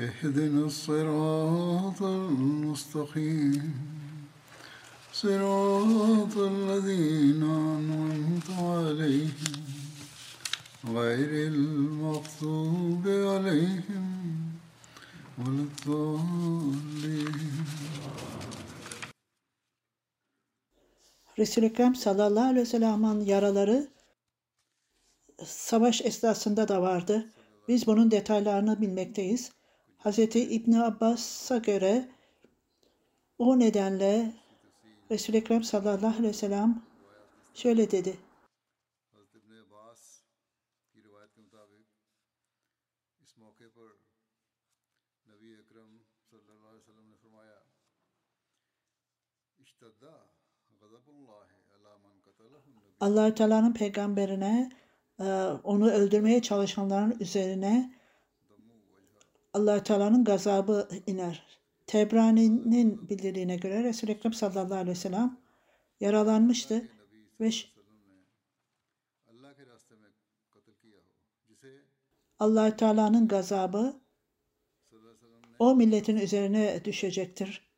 اهدنا 0.00 0.66
الصراط 0.66 2.02
المستقيم 2.02 3.74
صراط 5.12 6.36
الذين 6.36 7.42
أنعمت 7.42 8.50
عليهم 8.50 9.56
غير 10.86 11.48
المغضوب 11.52 13.04
عليهم 13.08 14.06
ولا 15.38 15.62
الضالين 15.68 17.36
Resul-i 21.38 21.66
Ekrem 21.66 21.94
sallallahu 21.94 22.44
aleyhi 22.44 22.60
ve 22.60 22.66
sellem'in 22.66 23.20
yaraları 23.20 23.88
savaş 25.44 26.00
esnasında 26.00 26.68
da 26.68 26.82
vardı. 26.82 27.32
Biz 27.68 27.86
bunun 27.86 28.10
detaylarını 28.10 28.80
bilmekteyiz. 28.80 29.52
Hz. 30.03 30.19
İbni 30.35 30.83
Abbas'a 30.83 31.57
göre 31.57 32.09
o 33.37 33.59
nedenle 33.59 34.33
Resul-i 35.11 35.37
Ekrem 35.37 35.63
sallallahu 35.63 36.07
aleyhi 36.07 36.23
ve 36.23 36.33
sellem 36.33 36.81
şöyle 37.53 37.91
dedi. 37.91 38.17
allah 52.99 53.35
Teala'nın 53.35 53.73
peygamberine 53.73 54.71
e, 55.19 55.23
onu 55.63 55.91
öldürmeye 55.91 56.41
çalışanların 56.41 57.17
üzerine 57.19 58.00
allah 59.53 59.83
Teala'nın 59.83 60.23
gazabı 60.23 60.87
iner. 61.07 61.61
Tebrani'nin 61.87 63.09
bildirdiğine 63.09 63.55
göre 63.55 63.83
Resul-i 63.83 64.11
Ekrem 64.11 64.33
sallallahu 64.33 64.73
aleyhi 64.73 64.89
ve 64.89 64.95
sellem 64.95 65.37
yaralanmıştı 65.99 66.87
ve 67.39 67.49
allah 72.39 72.75
Teala'nın 72.75 73.27
gazabı 73.27 74.01
o 75.59 75.75
milletin 75.75 76.17
üzerine 76.17 76.85
düşecektir. 76.85 77.71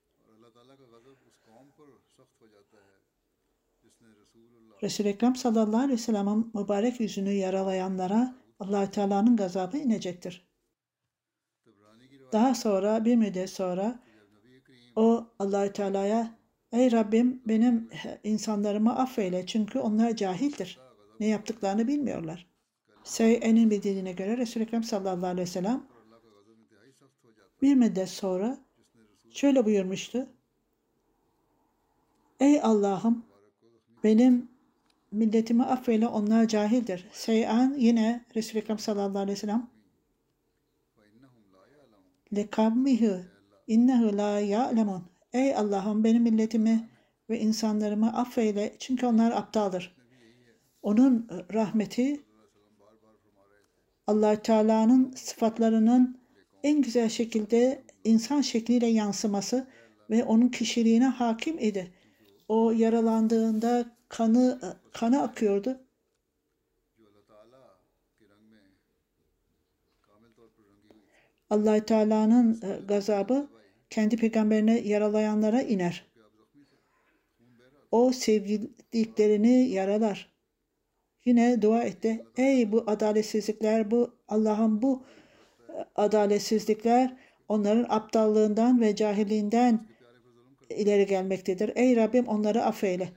Resul-i 4.84 5.08
Ekrem 5.08 5.36
sallallahu 5.36 5.78
aleyhi 5.78 5.94
ve 5.94 5.98
sellem'in 5.98 6.52
mübarek 6.53 7.00
yüzünü 7.00 7.31
yaralayanlara 7.31 8.36
allah 8.59 8.92
Teala'nın 8.92 9.36
gazabı 9.36 9.78
inecektir. 9.78 10.53
Daha 12.34 12.56
sonra 12.56 13.06
bir 13.06 13.16
müddet 13.16 13.50
sonra 13.50 14.00
o 14.96 15.28
Allahü 15.40 15.74
Teala'ya 15.74 16.36
Ey 16.72 16.92
Rabbim 16.92 17.42
benim 17.46 17.90
insanlarımı 18.24 18.96
affeyle 18.96 19.46
çünkü 19.46 19.80
onlar 19.80 20.16
cahildir. 20.16 20.80
Ne 21.20 21.28
yaptıklarını 21.28 21.88
bilmiyorlar. 21.88 22.48
Sey'enin 23.04 23.72
bildiğine 23.72 24.12
göre 24.12 24.38
Resul-i 24.38 24.64
Ekrem 24.64 24.84
sallallahu 24.84 25.26
aleyhi 25.26 25.48
ve 25.48 25.52
sellem 25.52 25.84
bir 27.62 27.76
müddet 27.76 28.10
sonra 28.10 28.58
şöyle 29.30 29.66
buyurmuştu. 29.66 30.28
Ey 32.40 32.62
Allah'ım 32.62 33.26
benim 34.04 34.48
milletimi 35.12 35.64
affeyle 35.64 36.08
onlar 36.08 36.48
cahildir. 36.48 37.08
Sey'an 37.12 37.76
yine 37.78 38.26
Resul-i 38.36 38.60
Ekrem 38.60 38.80
sallallahu 38.80 39.20
aleyhi 39.20 39.38
ve 39.38 39.42
sellem 39.42 39.73
lekavmihi 42.36 43.12
innehu 43.68 44.18
la 44.18 44.40
ya'lemun. 44.40 45.04
Ey 45.34 45.56
Allah'ım 45.56 46.04
benim 46.04 46.24
milletimi 46.24 46.90
ve 47.30 47.40
insanlarımı 47.40 48.18
affeyle 48.18 48.76
çünkü 48.80 49.06
onlar 49.06 49.32
aptaldır. 49.32 49.96
Onun 50.82 51.28
rahmeti 51.54 52.24
allah 54.08 54.42
Teala'nın 54.42 55.12
sıfatlarının 55.16 56.18
en 56.64 56.82
güzel 56.82 57.10
şekilde 57.10 57.84
insan 58.04 58.42
şekliyle 58.42 58.88
yansıması 58.88 59.68
ve 60.10 60.24
onun 60.24 60.48
kişiliğine 60.48 61.08
hakim 61.08 61.60
idi. 61.60 61.92
O 62.48 62.72
yaralandığında 62.72 63.86
kanı 64.10 64.60
kanı 64.94 65.22
akıyordu. 65.22 65.80
Allah 71.53 71.86
Teala'nın 71.86 72.62
e, 72.62 72.86
gazabı 72.86 73.47
kendi 73.90 74.18
peygamberine 74.18 74.80
yaralayanlara 74.80 75.62
iner. 75.62 76.06
O 77.91 78.12
sevdiklerini 78.12 79.69
yaralar. 79.69 80.34
Yine 81.25 81.62
dua 81.62 81.84
etti. 81.84 82.25
Ey 82.38 82.72
bu 82.72 82.84
adaletsizlikler, 82.88 83.92
bu 83.92 84.16
Allah'ın 84.28 84.81
bu 84.81 85.03
e, 85.69 85.74
adaletsizlikler 85.96 87.18
onların 87.47 87.86
aptallığından 87.90 88.81
ve 88.81 88.96
cahilliğinden 88.96 89.88
ileri 90.69 91.06
gelmektedir. 91.06 91.72
Ey 91.75 91.96
Rabbim 91.96 92.28
onları 92.28 92.63
affeyle. 92.63 93.09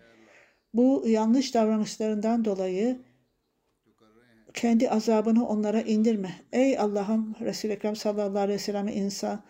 Bu 0.74 1.04
yanlış 1.06 1.54
davranışlarından 1.54 2.44
dolayı 2.44 2.98
kendi 4.56 4.90
azabını 4.90 5.48
onlara 5.48 5.80
indirme. 5.80 6.30
Ey 6.52 6.78
Allah'ım 6.78 7.34
Resul-i 7.40 7.72
Ekrem 7.72 7.96
sallallahu 7.96 8.38
aleyhi 8.38 8.58
ve 8.58 8.62
sellem 8.62 8.88
insan 8.88 9.42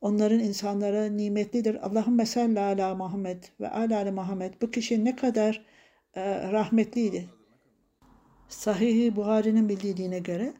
onların 0.00 0.38
insanlara 0.38 1.06
nimetlidir. 1.06 1.86
Allahümme 1.86 2.26
salli 2.26 2.60
ala 2.60 2.94
Muhammed 2.94 3.44
ve 3.60 3.68
ala 3.68 4.12
Muhammed. 4.12 4.54
Bu 4.62 4.70
kişi 4.70 5.04
ne 5.04 5.16
kadar 5.16 5.66
e, 6.14 6.52
rahmetliydi. 6.52 7.28
Sahih-i 8.48 9.16
Buhari'nin 9.16 9.68
bildiğine 9.68 10.18
göre 10.18 10.52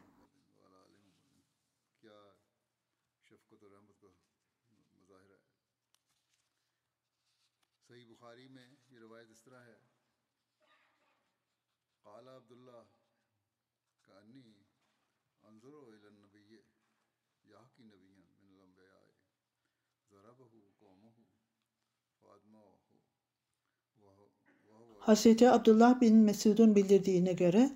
Hazreti 25.09 25.49
Abdullah 25.49 26.01
bin 26.01 26.15
Mesud'un 26.15 26.75
bildirdiğine 26.75 27.33
göre 27.33 27.69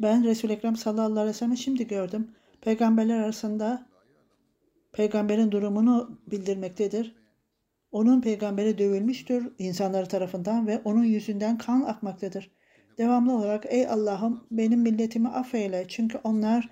ben 0.00 0.24
Resul-i 0.24 0.52
Ekrem 0.52 0.76
sallallahu 0.76 1.20
aleyhi 1.20 1.28
ve 1.28 1.32
sellem'i 1.32 1.58
şimdi 1.58 1.86
gördüm. 1.86 2.30
Peygamberler 2.60 3.18
arasında 3.18 3.86
peygamberin 4.92 5.50
durumunu 5.50 6.20
bildirmektedir. 6.26 7.14
Onun 7.90 8.20
peygamberi 8.20 8.78
dövülmüştür 8.78 9.52
insanlar 9.58 10.08
tarafından 10.08 10.66
ve 10.66 10.80
onun 10.84 11.04
yüzünden 11.04 11.58
kan 11.58 11.82
akmaktadır. 11.82 12.50
Devamlı 12.98 13.32
olarak 13.36 13.64
ey 13.68 13.86
Allah'ım 13.88 14.46
benim 14.50 14.80
milletimi 14.80 15.28
affeyle 15.28 15.84
çünkü 15.88 16.18
onlar 16.24 16.68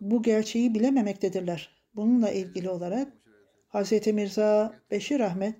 bu 0.00 0.22
gerçeği 0.22 0.74
bilememektedirler. 0.74 1.84
Bununla 1.94 2.30
ilgili 2.30 2.70
olarak 2.70 3.12
Hz. 3.68 4.06
Mirza 4.06 4.74
Beşir 4.90 5.20
Ahmet 5.20 5.54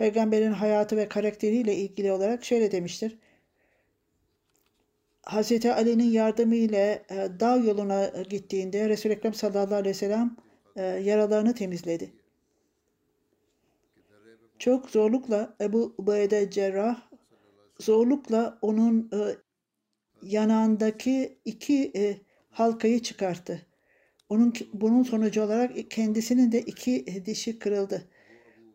peygamberin 0.00 0.52
hayatı 0.52 0.96
ve 0.96 1.08
karakteriyle 1.08 1.74
ilgili 1.74 2.12
olarak 2.12 2.44
şöyle 2.44 2.72
demiştir. 2.72 3.18
Hz. 5.26 5.66
Ali'nin 5.66 6.10
yardımı 6.10 6.54
ile 6.54 7.04
dağ 7.40 7.56
yoluna 7.56 8.06
gittiğinde 8.30 8.88
Resul-i 8.88 9.12
Ekrem 9.12 9.34
sallallahu 9.34 9.74
aleyhi 9.74 9.88
ve 9.88 9.98
sellem 9.98 10.36
e, 10.76 10.82
yaralarını 10.82 11.54
temizledi. 11.54 12.12
Çok 14.58 14.90
zorlukla 14.90 15.56
Ebu 15.60 15.94
Ubeyde 15.98 16.50
Cerrah 16.50 17.02
zorlukla 17.80 18.58
onun 18.62 19.10
e, 19.12 19.36
yanağındaki 20.22 21.38
iki 21.44 21.92
e, 21.96 22.16
halkayı 22.50 23.02
çıkarttı. 23.02 23.66
Onun 24.28 24.54
bunun 24.72 25.02
sonucu 25.02 25.42
olarak 25.42 25.90
kendisinin 25.90 26.52
de 26.52 26.60
iki 26.60 27.26
dişi 27.26 27.58
kırıldı 27.58 28.08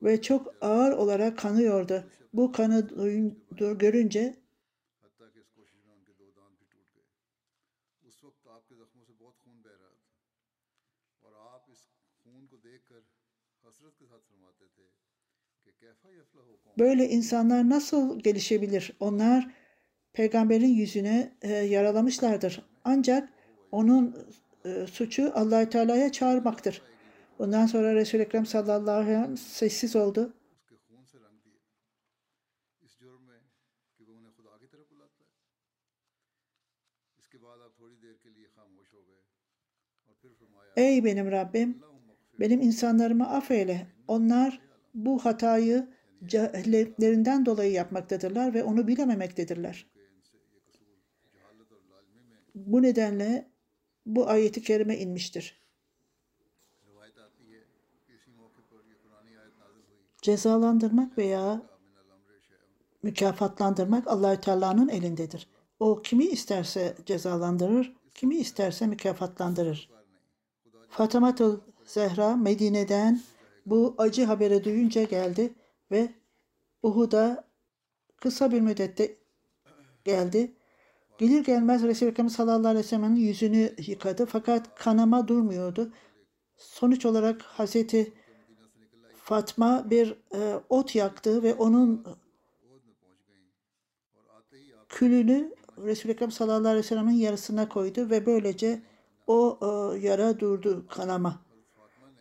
ve 0.04 0.22
çok 0.22 0.56
ağır 0.62 0.92
olarak 0.92 1.38
kanıyordu. 1.38 2.04
Bu 2.34 2.52
kanı 2.52 2.88
görünce 3.78 4.46
Böyle 16.80 17.10
insanlar 17.10 17.70
nasıl 17.70 18.20
gelişebilir? 18.20 18.94
Onlar 19.00 19.52
peygamberin 20.14 20.74
yüzüne 20.74 21.38
e, 21.42 21.52
yaralamışlardır. 21.52 22.66
Ancak 22.84 23.30
onun 23.72 24.28
e, 24.66 24.88
suçu 24.88 25.32
allah 25.36 25.70
Teala'ya 25.70 26.12
çağırmaktır. 26.12 26.82
Ondan 27.40 27.66
sonra 27.66 27.96
Resul-i 27.96 28.22
Ekrem 28.22 28.46
sallallahu 28.46 28.96
aleyhi 28.96 29.10
ve 29.10 29.24
sellem 29.24 29.38
sessiz 29.38 29.96
oldu. 29.96 30.34
Ey 40.76 41.04
benim 41.04 41.32
Rabbim, 41.32 41.82
benim 42.40 42.62
insanlarımı 42.62 43.30
affeyle. 43.30 43.88
Onlar 44.08 44.62
bu 44.94 45.26
hatayı 45.26 45.88
cehletlerinden 46.26 47.46
dolayı 47.46 47.72
yapmaktadırlar 47.72 48.54
ve 48.54 48.64
onu 48.64 48.88
bilememektedirler. 48.88 49.88
Bu 52.56 52.82
nedenle 52.82 53.52
bu 54.06 54.30
ayeti 54.30 54.62
kerime 54.62 54.98
inmiştir. 54.98 55.65
cezalandırmak 60.26 61.18
veya 61.18 61.62
mükafatlandırmak 63.04 64.08
Allahü 64.08 64.42
Teala'nın 64.42 64.88
elindedir. 64.88 65.48
O 65.80 66.02
kimi 66.02 66.24
isterse 66.24 66.96
cezalandırır, 67.06 67.96
kimi 68.16 68.36
isterse 68.36 68.88
mükafatlandırır. 68.88 69.90
Fatamatul 70.90 71.60
Zehra 71.86 72.36
Medine'den 72.36 73.22
bu 73.66 73.96
acı 73.98 74.26
haberi 74.26 74.64
duyunca 74.64 75.04
geldi 75.04 75.54
ve 75.92 76.14
Uhud'a 76.84 77.48
kısa 78.18 78.52
bir 78.52 78.62
müddette 78.62 79.18
geldi. 80.04 80.56
Gelir 81.18 81.44
gelmez 81.44 81.84
Resul-i 81.84 82.10
Ekrem 82.10 82.30
sallallahu 82.30 82.68
aleyhi 82.68 82.86
ve 82.86 82.90
sellem'in 82.90 83.16
yüzünü 83.16 83.76
yıkadı 83.88 84.26
fakat 84.26 84.76
kanama 84.76 85.28
durmuyordu. 85.28 85.94
Sonuç 86.58 87.06
olarak 87.06 87.42
Hazreti 87.42 88.14
Fatma 89.26 89.90
bir 89.90 90.16
e, 90.36 90.60
ot 90.70 90.96
yaktı 90.96 91.44
ve 91.44 91.54
onun 91.54 92.06
külünü 94.90 95.54
Resul-i 95.78 96.12
Ekrem 96.12 96.32
sallallahu 96.32 96.68
aleyhi 96.68 96.78
ve 96.78 96.88
sellem'in 96.88 97.16
yarısına 97.16 97.70
koydu 97.70 98.10
ve 98.10 98.26
böylece 98.26 98.82
o 99.28 99.60
e, 99.62 100.00
yara 100.00 100.40
durdu 100.40 100.86
kanama. 100.90 101.42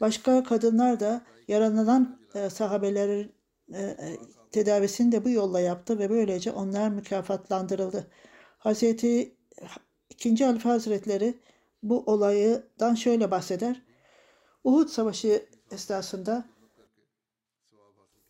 Başka 0.00 0.44
kadınlar 0.44 1.00
da 1.00 1.22
yaralanan 1.48 2.18
e, 2.34 2.50
sahabelerin 2.50 3.32
e, 3.72 3.82
e 3.82 4.18
tedavisini 4.52 5.12
de 5.12 5.24
bu 5.24 5.30
yolla 5.30 5.60
yaptı 5.60 5.98
ve 5.98 6.10
böylece 6.10 6.52
onlar 6.52 6.88
mükafatlandırıldı. 6.88 8.06
Hazreti 8.58 9.36
2. 10.10 10.44
Halife 10.44 10.68
Hazretleri 10.68 11.34
bu 11.82 12.02
olaydan 12.06 12.94
şöyle 12.94 13.30
bahseder. 13.30 13.82
Uhud 14.64 14.88
Savaşı 14.88 15.46
esnasında 15.70 16.53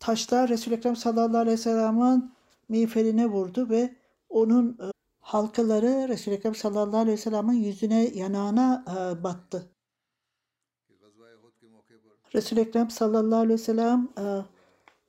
taşlar 0.05 0.49
Resul-i 0.49 0.75
Ekrem 0.75 0.95
sallallahu 0.95 1.37
aleyhi 1.37 1.57
ve 1.57 1.61
sellem'in 1.61 2.31
miğferine 2.69 3.27
vurdu 3.27 3.69
ve 3.69 3.95
onun 4.29 4.69
e, 4.69 4.91
halkaları 5.19 6.07
Resul-i 6.09 6.35
Ekrem 6.35 6.55
sallallahu 6.55 6.97
aleyhi 6.97 7.17
ve 7.17 7.21
sellem'in 7.21 7.53
yüzüne, 7.53 8.11
yanağına 8.13 8.85
e, 8.87 9.23
battı. 9.23 9.71
Resul-i 12.35 12.59
Ekrem 12.59 12.89
sallallahu 12.89 13.39
aleyhi 13.39 13.59
ve 13.59 13.63
sellem 13.63 14.09
e, 14.17 14.23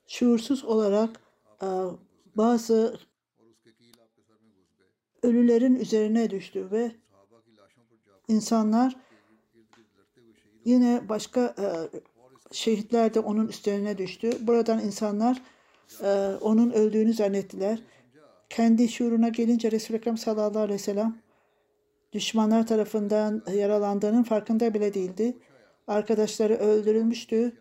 şuursuz 0.07 0.63
olarak 0.63 1.19
bazı 2.35 2.99
ölülerin 5.23 5.75
üzerine 5.75 6.29
düştü 6.29 6.71
ve 6.71 6.91
insanlar 8.27 8.95
yine 10.65 11.09
başka 11.09 11.55
şehitler 12.51 13.13
de 13.13 13.19
onun 13.19 13.47
üstlerine 13.47 13.97
düştü. 13.97 14.31
Buradan 14.41 14.79
insanlar 14.79 15.41
e, 16.03 16.07
onun 16.41 16.71
öldüğünü 16.71 17.13
zannettiler. 17.13 17.79
Kendi 18.49 18.89
şuuruna 18.89 19.29
gelince 19.29 19.71
Resul-i 19.71 19.97
Ekrem 19.97 20.17
sallallahu 20.17 20.59
aleyhi 20.59 20.79
ve 20.79 20.83
sellem 20.83 21.21
düşmanlar 22.13 22.67
tarafından 22.67 23.43
yaralandığının 23.53 24.23
farkında 24.23 24.73
bile 24.73 24.93
değildi. 24.93 25.37
Arkadaşları 25.87 26.55
öldürülmüştü. 26.55 27.57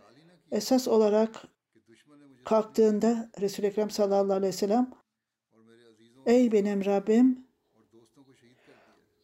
Esas 0.53 0.89
olarak 0.89 1.43
kalktığında 2.45 3.31
Resul-i 3.41 3.67
Ekrem 3.67 3.91
sallallahu 3.91 4.33
aleyhi 4.33 4.53
ve 4.53 4.57
sellem 4.57 4.91
Ey 6.27 6.53
benim 6.53 6.85
Rabbim 6.85 7.47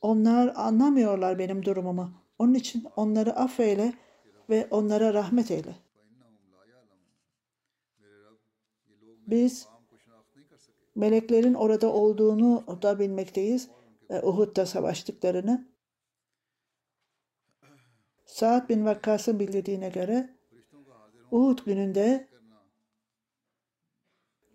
onlar 0.00 0.52
anlamıyorlar 0.56 1.38
benim 1.38 1.64
durumumu. 1.64 2.12
Onun 2.38 2.54
için 2.54 2.84
onları 2.96 3.36
affeyle 3.36 3.92
ve 4.50 4.68
onlara 4.70 5.14
rahmet 5.14 5.50
eyle. 5.50 5.76
Biz 9.26 9.68
meleklerin 10.94 11.54
orada 11.54 11.92
olduğunu 11.92 12.64
da 12.82 12.98
bilmekteyiz. 12.98 13.68
Ee, 14.10 14.20
Uhud'da 14.20 14.66
savaştıklarını. 14.66 15.68
Saad 18.26 18.68
bin 18.68 18.84
Vakkas'ın 18.84 19.40
bildirdiğine 19.40 19.88
göre 19.88 20.36
Uhud 21.30 21.58
gününde 21.64 22.28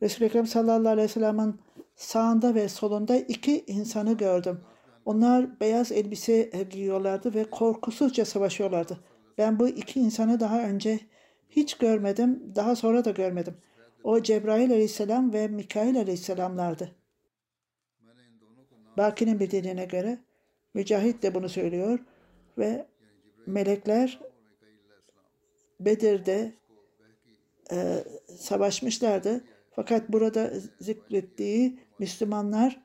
Resul-i 0.01 0.25
Ekrem 0.25 0.47
sallallahu 0.47 0.89
aleyhi 0.89 1.09
ve 1.09 1.13
sellem'in 1.13 1.61
sağında 1.95 2.55
ve 2.55 2.69
solunda 2.69 3.15
iki 3.15 3.65
insanı 3.65 4.13
gördüm. 4.17 4.61
Onlar 5.05 5.59
beyaz 5.59 5.91
elbise 5.91 6.51
giyiyorlardı 6.69 7.33
ve 7.33 7.49
korkusuzca 7.49 8.25
savaşıyorlardı. 8.25 8.99
Ben 9.37 9.59
bu 9.59 9.67
iki 9.67 9.99
insanı 9.99 10.39
daha 10.39 10.63
önce 10.63 10.99
hiç 11.49 11.77
görmedim, 11.77 12.53
daha 12.55 12.75
sonra 12.75 13.05
da 13.05 13.11
görmedim. 13.11 13.57
O 14.03 14.21
Cebrail 14.21 14.71
aleyhisselam 14.71 15.33
ve 15.33 15.47
Mikail 15.47 15.97
aleyhisselamlardı. 15.99 16.95
Baki'nin 18.97 19.39
bildiğine 19.39 19.85
göre 19.85 20.17
Mücahit 20.73 21.23
de 21.23 21.35
bunu 21.35 21.49
söylüyor 21.49 21.99
ve 22.57 22.87
melekler 23.45 24.19
Bedir'de 25.79 26.53
e, 27.71 28.03
savaşmışlardı. 28.37 29.43
Fakat 29.71 30.09
burada 30.09 30.53
zikrettiği 30.79 31.79
Müslümanlar 31.99 32.81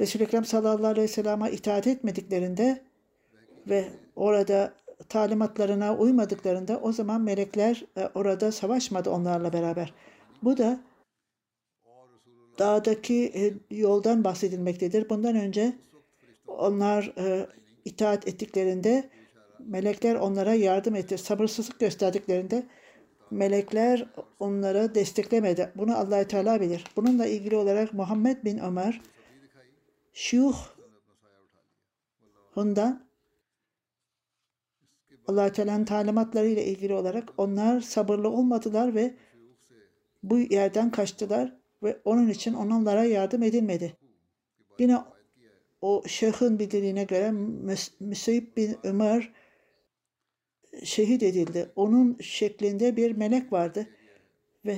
Resul-i 0.00 0.22
Ekrem 0.22 0.44
sallallahu 0.44 0.86
aleyhi 0.86 1.04
ve 1.04 1.08
sellem'e 1.08 1.52
itaat 1.52 1.86
etmediklerinde 1.86 2.84
ve 3.66 3.88
orada 4.16 4.74
talimatlarına 5.08 5.96
uymadıklarında 5.96 6.80
o 6.80 6.92
zaman 6.92 7.20
melekler 7.20 7.84
e, 7.96 8.08
orada 8.14 8.52
savaşmadı 8.52 9.10
onlarla 9.10 9.52
beraber. 9.52 9.94
Bu 10.42 10.56
da 10.56 10.80
dağdaki 12.58 13.32
e, 13.34 13.74
yoldan 13.76 14.24
bahsedilmektedir. 14.24 15.08
Bundan 15.08 15.36
önce 15.36 15.72
onlar 16.46 17.12
e, 17.18 17.46
itaat 17.84 18.28
ettiklerinde 18.28 19.10
melekler 19.58 20.14
onlara 20.14 20.54
yardım 20.54 20.94
etti. 20.94 21.18
Sabırsızlık 21.18 21.80
gösterdiklerinde 21.80 22.66
melekler 23.30 24.08
onlara 24.40 24.94
desteklemedi. 24.94 25.72
Bunu 25.76 25.98
allah 25.98 26.28
Teala 26.28 26.60
bilir. 26.60 26.84
Bununla 26.96 27.26
ilgili 27.26 27.56
olarak 27.56 27.94
Muhammed 27.94 28.44
bin 28.44 28.58
Ömer 28.58 29.00
Şuyuh 30.12 30.56
bundan 32.56 33.07
allah 35.28 35.52
Teala'nın 35.52 35.84
talimatları 35.84 36.46
ile 36.46 36.64
ilgili 36.64 36.94
olarak 36.94 37.28
onlar 37.36 37.80
sabırlı 37.80 38.28
olmadılar 38.28 38.94
ve 38.94 39.14
bu 40.22 40.38
yerden 40.38 40.90
kaçtılar 40.90 41.56
ve 41.82 42.00
onun 42.04 42.28
için 42.28 42.54
onlara 42.54 43.04
yardım 43.04 43.42
edilmedi. 43.42 43.96
Yine 44.78 44.98
o 45.80 46.02
şeyhın 46.06 46.58
bildirdiğine 46.58 47.04
göre 47.04 47.30
Müseyib 48.00 48.56
bin 48.56 48.76
Ömer 48.82 49.32
şehit 50.84 51.22
edildi. 51.22 51.72
Onun 51.76 52.18
şeklinde 52.20 52.96
bir 52.96 53.16
melek 53.16 53.52
vardı 53.52 53.86
ve 54.66 54.76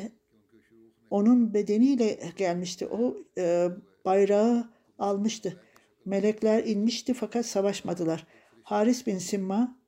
onun 1.10 1.54
bedeniyle 1.54 2.18
gelmişti. 2.36 2.86
O 2.86 3.16
e, 3.38 3.68
bayrağı 4.04 4.70
almıştı. 4.98 5.60
Melekler 6.04 6.64
inmişti 6.64 7.14
fakat 7.14 7.46
savaşmadılar. 7.46 8.26
Haris 8.62 9.06
bin 9.06 9.18
Simma 9.18 9.79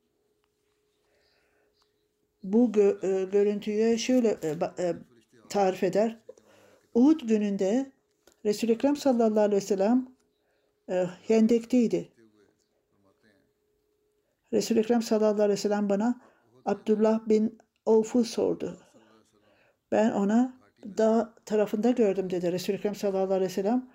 bu 2.43 2.73
gö, 2.73 2.99
e, 3.03 3.25
görüntüyü 3.25 3.99
şöyle 3.99 4.29
e, 4.29 4.49
e, 4.79 4.95
tarif 5.49 5.83
eder. 5.83 6.19
Uhud 6.95 7.21
gününde 7.21 7.93
Resul-i 8.45 8.73
Ekrem 8.73 8.97
sallallahu 8.97 9.41
aleyhi 9.41 9.63
ve 9.63 9.67
sellem 9.67 10.07
Hendek'teydi. 11.29 12.09
Resul-i 14.53 14.79
Ekrem 14.79 15.03
sallallahu 15.03 15.43
aleyhi 15.43 15.51
ve 15.51 15.57
sellem 15.57 15.89
bana 15.89 16.21
Abdullah 16.65 17.29
bin 17.29 17.59
Avf'u 17.87 18.25
sordu. 18.25 18.79
Ben 19.93 20.11
ona 20.11 20.61
dağ 20.99 21.35
tarafında 21.47 21.91
gördüm 21.91 22.31
dedi 22.31 22.53
Resul-i 22.53 22.77
Ekrem 22.77 22.95
sallallahu 22.95 23.35
aleyhi 23.35 23.51
ve 23.51 23.55
sellem. 23.55 23.91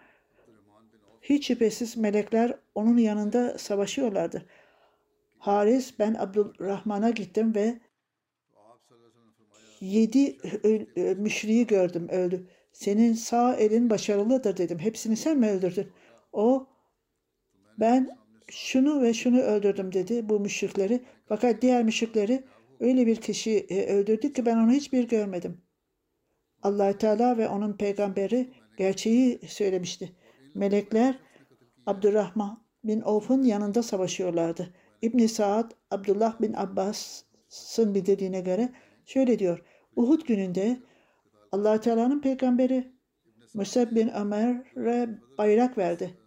Hiç 1.21 1.47
şüphesiz 1.47 1.97
melekler 1.97 2.55
onun 2.75 2.97
yanında 2.97 3.57
savaşıyorlardı. 3.57 4.45
Haris 5.37 5.99
ben 5.99 6.13
Abdurrahman'a 6.13 7.09
gittim 7.09 7.55
ve 7.55 7.79
yedi 9.79 10.37
müşriyi 11.17 11.67
gördüm 11.67 12.09
öldü. 12.09 12.47
Senin 12.71 13.13
sağ 13.13 13.55
elin 13.55 13.89
başarılıdır 13.89 14.57
dedim. 14.57 14.79
Hepsini 14.79 15.17
sen 15.17 15.37
mi 15.37 15.49
öldürdün? 15.49 15.87
O 16.33 16.67
ben 17.79 18.17
şunu 18.47 19.01
ve 19.01 19.13
şunu 19.13 19.39
öldürdüm 19.39 19.93
dedi 19.93 20.29
bu 20.29 20.39
müşrikleri. 20.39 21.01
Fakat 21.25 21.61
diğer 21.61 21.83
müşrikleri 21.83 22.43
öyle 22.79 23.07
bir 23.07 23.15
kişi 23.15 23.51
e, 23.69 23.85
öldürdük 23.93 24.35
ki 24.35 24.45
ben 24.45 24.57
onu 24.57 24.71
hiçbir 24.71 25.07
görmedim. 25.07 25.61
allah 26.63 26.97
Teala 26.97 27.37
ve 27.37 27.49
onun 27.49 27.73
peygamberi 27.73 28.49
gerçeği 28.77 29.39
söylemişti. 29.47 30.11
Melekler 30.55 31.19
Abdurrahman 31.85 32.63
bin 32.83 33.01
Avf'un 33.01 33.43
yanında 33.43 33.83
savaşıyorlardı. 33.83 34.73
İbn 35.01 35.25
Saad 35.25 35.71
Abdullah 35.91 36.41
bin 36.41 36.53
Abbas'ın 36.53 37.95
bildirdiğine 37.95 38.41
göre 38.41 38.69
şöyle 39.07 39.39
diyor. 39.39 39.63
Uhud 39.95 40.21
gününde 40.21 40.79
allah 41.51 41.81
Teala'nın 41.81 42.21
peygamberi 42.21 42.91
Musab 43.53 43.95
bin 43.95 44.07
Ömer'e 44.07 45.09
bayrak 45.37 45.77
verdi. 45.77 46.17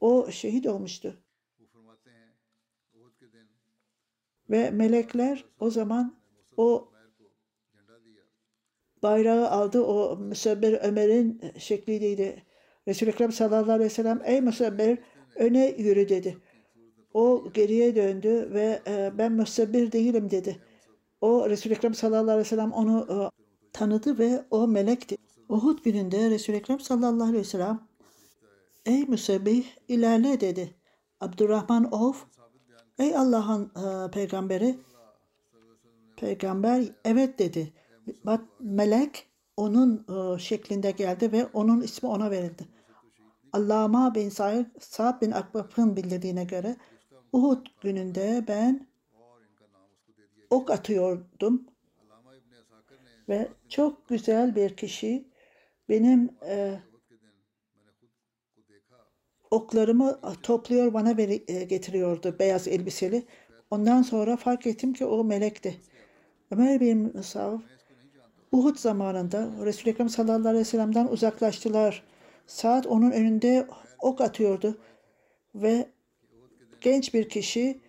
O 0.00 0.30
şehit 0.30 0.66
olmuştu. 0.66 1.22
Ve 4.50 4.70
melekler 4.70 5.44
o 5.60 5.70
zaman 5.70 6.18
o 6.56 6.92
bayrağı 9.02 9.48
aldı. 9.50 9.82
O 9.82 10.16
Müsebbir 10.16 10.72
Ömer'in 10.72 11.40
şekliydi. 11.58 12.42
Resul-i 12.88 13.10
Ekrem 13.10 13.32
sallallahu 13.32 13.72
aleyhi 13.72 13.90
ve 13.90 13.94
sellem 13.94 14.22
ey 14.24 14.40
Müsebbir 14.40 14.98
öne 15.34 15.68
yürü 15.78 16.08
dedi. 16.08 16.38
O 17.14 17.52
geriye 17.54 17.96
döndü 17.96 18.50
ve 18.52 18.82
e, 18.86 19.18
ben 19.18 19.32
müsebbir 19.32 19.92
değilim 19.92 20.30
dedi. 20.30 20.62
O 21.20 21.50
Resul-i 21.50 21.72
Ekrem 21.72 21.94
sallallahu 21.94 22.22
aleyhi 22.22 22.38
ve 22.38 22.44
sellem 22.44 22.72
onu 22.72 23.06
e, 23.10 23.16
tanıdı 23.72 24.18
ve 24.18 24.44
o 24.50 24.68
melekti. 24.68 25.16
Uhud 25.48 25.78
gününde 25.84 26.30
Resul-i 26.30 26.56
Ekrem 26.56 26.80
sallallahu 26.80 27.28
aleyhi 27.28 27.38
ve 27.38 27.44
sellem 27.44 27.80
ey 28.86 29.02
müsebbih 29.02 29.64
ilerle 29.88 30.40
dedi. 30.40 30.74
Abdurrahman 31.20 31.92
of 31.92 32.26
ey 32.98 33.16
Allah'ın 33.16 33.64
e, 33.64 34.10
peygamberi 34.10 34.78
peygamber 36.16 36.84
evet 37.04 37.38
dedi. 37.38 37.72
Melek 38.60 39.26
onun 39.56 40.06
e, 40.08 40.38
şeklinde 40.38 40.90
geldi 40.90 41.32
ve 41.32 41.46
onun 41.46 41.80
ismi 41.80 42.08
ona 42.08 42.30
verildi. 42.30 42.68
Allama 43.52 44.14
bin 44.14 44.28
Sa'id 44.28 44.66
Sa'd 44.80 45.22
bin 45.22 45.30
Akbab'ın 45.30 45.96
bildirdiğine 45.96 46.44
göre 46.44 46.76
Uhud 47.32 47.66
gününde 47.80 48.44
ben 48.48 48.86
ok 50.50 50.70
atıyordum 50.70 51.66
ve 53.28 53.48
çok 53.68 54.08
güzel 54.08 54.56
bir 54.56 54.76
kişi 54.76 55.28
benim 55.88 56.30
e, 56.46 56.80
oklarımı 59.50 60.20
topluyor 60.42 60.94
bana 60.94 61.16
veri, 61.16 61.44
e, 61.48 61.64
getiriyordu 61.64 62.36
beyaz 62.38 62.68
elbiseli. 62.68 63.26
Ondan 63.70 64.02
sonra 64.02 64.36
fark 64.36 64.66
ettim 64.66 64.92
ki 64.92 65.04
o 65.04 65.24
melekti. 65.24 65.80
Ömer 66.50 66.80
bin 66.80 67.16
Musav 67.16 67.58
Uhud 68.52 68.76
zamanında 68.76 69.50
Resul-i 69.64 69.90
Ekrem 69.90 70.08
sallallahu 70.08 70.48
aleyhi 70.48 70.60
ve 70.60 70.64
sellem'den 70.64 71.06
uzaklaştılar. 71.06 72.02
Saat 72.46 72.86
onun 72.86 73.10
önünde 73.10 73.66
ok 73.98 74.20
atıyordu 74.20 74.78
ve 75.54 75.88
genç 76.80 77.14
bir 77.14 77.28
kişi 77.28 77.80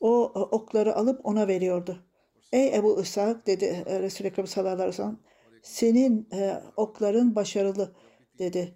o 0.00 0.24
okları 0.50 0.96
alıp 0.96 1.26
ona 1.26 1.48
veriyordu. 1.48 2.05
Ey 2.52 2.76
Ebu 2.76 3.02
İshak 3.02 3.46
dedi 3.46 3.84
e, 3.86 4.02
Resul-i 4.02 4.28
Ekrem 4.28 4.46
sallallahu 4.46 4.74
aleyhi 4.74 4.88
ve 4.88 4.92
sellem 4.92 5.18
senin 5.62 6.28
e, 6.32 6.62
okların 6.76 7.34
başarılı 7.34 7.92
dedi. 8.38 8.74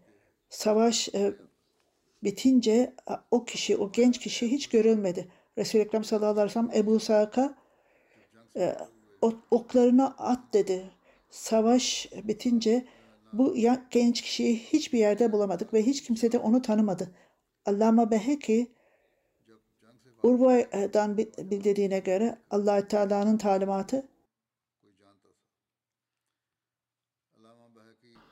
Savaş 0.48 1.08
e, 1.14 1.32
bitince 2.22 2.94
o 3.30 3.44
kişi, 3.44 3.76
o 3.76 3.92
genç 3.92 4.18
kişi 4.18 4.50
hiç 4.50 4.68
görülmedi. 4.68 5.28
Resul-i 5.58 5.82
Ekrem 5.82 6.04
sallallahu 6.04 6.30
aleyhi 6.30 6.48
ve 6.48 6.52
sellem 6.52 6.70
Ebu 6.74 6.96
İshak'a 6.96 7.54
e, 8.56 8.76
oklarını 9.50 10.18
at 10.18 10.40
dedi. 10.52 10.90
Savaş 11.30 12.10
bitince 12.24 12.86
bu 13.32 13.54
genç 13.90 14.20
kişiyi 14.22 14.58
hiçbir 14.58 14.98
yerde 14.98 15.32
bulamadık 15.32 15.74
ve 15.74 15.82
hiç 15.82 16.02
kimse 16.02 16.32
de 16.32 16.38
onu 16.38 16.62
tanımadı. 16.62 17.14
Allama 17.66 18.10
Beheki 18.10 18.72
Urva'dan 20.22 21.18
bildirdiğine 21.18 21.98
göre 21.98 22.38
allah 22.50 22.88
Teala'nın 22.88 23.36
talimatı 23.36 24.08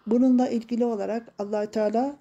bununla 0.07 0.49
ilgili 0.49 0.85
olarak 0.85 1.35
allah 1.39 1.71
Teala 1.71 2.17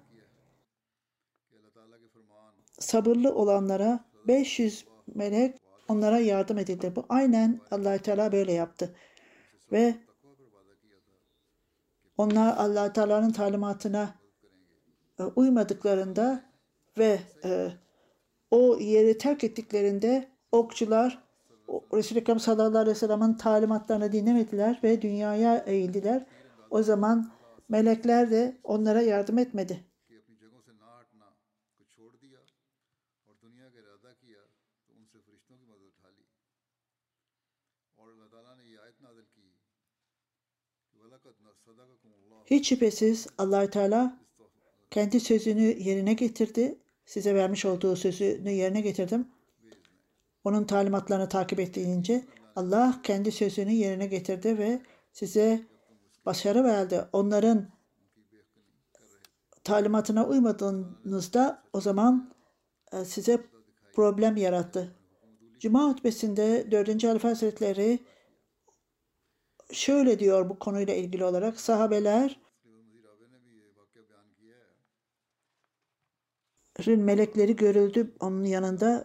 sabırlı 2.78 3.34
olanlara 3.34 4.04
500 4.28 4.84
melek 5.14 5.56
onlara 5.88 6.18
yardım 6.18 6.58
edildi. 6.58 6.92
Bu 6.96 7.06
aynen 7.08 7.60
allah 7.70 7.98
Teala 7.98 8.32
böyle 8.32 8.52
yaptı. 8.52 8.94
Ve 9.72 9.94
onlar 12.18 12.56
allah 12.56 12.92
Teala'nın 12.92 13.30
talimatına 13.30 14.14
e, 15.18 15.22
uymadıklarında 15.22 16.44
ve 16.98 17.20
e, 17.44 17.70
o 18.50 18.78
yeri 18.78 19.18
terk 19.18 19.44
ettiklerinde 19.44 20.28
okçular 20.52 21.28
Resul-i 21.94 22.18
Ekrem 22.18 22.40
sallallahu 22.40 22.78
aleyhi 22.78 22.94
ve 22.94 22.98
sellem'in 22.98 23.34
talimatlarını 23.34 24.12
dinlemediler 24.12 24.80
ve 24.82 25.02
dünyaya 25.02 25.56
eğildiler. 25.56 26.26
O 26.70 26.82
zaman 26.82 27.32
melekler 27.68 28.30
de 28.30 28.58
onlara 28.64 29.02
yardım 29.02 29.38
etmedi. 29.38 29.84
Hiç 42.46 42.68
şüphesiz 42.68 43.26
allah 43.38 43.70
Teala 43.70 44.20
kendi 44.90 45.20
sözünü 45.20 45.62
yerine 45.62 46.12
getirdi 46.12 46.78
size 47.08 47.34
vermiş 47.34 47.64
olduğu 47.64 47.96
sözünü 47.96 48.50
yerine 48.50 48.80
getirdim. 48.80 49.28
Onun 50.44 50.64
talimatlarını 50.64 51.28
takip 51.28 51.60
ettiğince 51.60 52.24
Allah 52.56 53.00
kendi 53.02 53.32
sözünü 53.32 53.72
yerine 53.72 54.06
getirdi 54.06 54.58
ve 54.58 54.80
size 55.12 55.66
başarı 56.26 56.64
verdi. 56.64 57.04
Onların 57.12 57.68
talimatına 59.64 60.26
uymadığınızda 60.26 61.62
o 61.72 61.80
zaman 61.80 62.34
e, 62.92 63.04
size 63.04 63.40
problem 63.94 64.36
yarattı. 64.36 64.94
Cuma 65.58 65.88
hutbesinde 65.88 66.70
4. 66.70 67.04
Halife 67.04 67.28
Hazretleri 67.28 67.98
şöyle 69.72 70.18
diyor 70.18 70.50
bu 70.50 70.58
konuyla 70.58 70.94
ilgili 70.94 71.24
olarak 71.24 71.60
sahabeler 71.60 72.40
melekleri 76.86 77.56
görüldü 77.56 78.12
onun 78.20 78.44
yanında. 78.44 79.04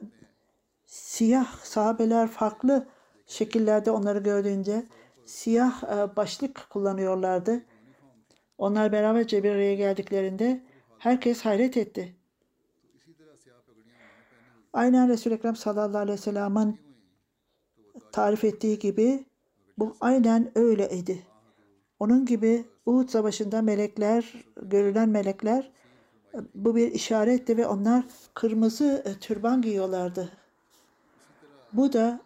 siyah 0.86 1.58
sahabeler 1.64 2.28
farklı 2.28 2.88
şekillerde 3.28 3.92
onları 3.92 4.20
gördüğünde 4.20 4.86
siyah 5.26 5.84
e, 5.84 6.16
başlık 6.16 6.68
kullanıyorlardı. 6.70 7.62
Onlar 8.58 8.92
beraberce 8.92 9.44
bir 9.44 9.52
araya 9.52 9.76
geldiklerinde 9.76 10.64
herkes 10.98 11.42
hayret 11.42 11.78
etti. 11.78 12.16
Aynen 14.74 15.10
Resul-i 15.10 15.34
Ekrem 15.34 15.56
sallallahu 15.56 15.98
aleyhi 15.98 16.18
ve 16.18 16.22
sellem'in 16.22 16.82
tarif 18.12 18.44
ettiği 18.44 18.80
gibi 18.80 19.26
bu 19.78 19.96
aynen 20.02 20.52
öyleydi. 20.56 21.24
Onun 22.00 22.26
gibi 22.26 22.66
Uhud 22.86 23.10
Savaşı'nda 23.10 23.62
melekler, 23.62 24.46
görülen 24.62 25.10
melekler 25.10 25.72
bu 26.56 26.76
bir 26.76 26.92
işaretti 26.92 27.58
ve 27.58 27.68
onlar 27.68 28.06
kırmızı 28.34 29.04
e, 29.06 29.20
türban 29.20 29.62
giyiyorlardı. 29.62 30.30
Bu 31.74 31.94
da 31.94 32.20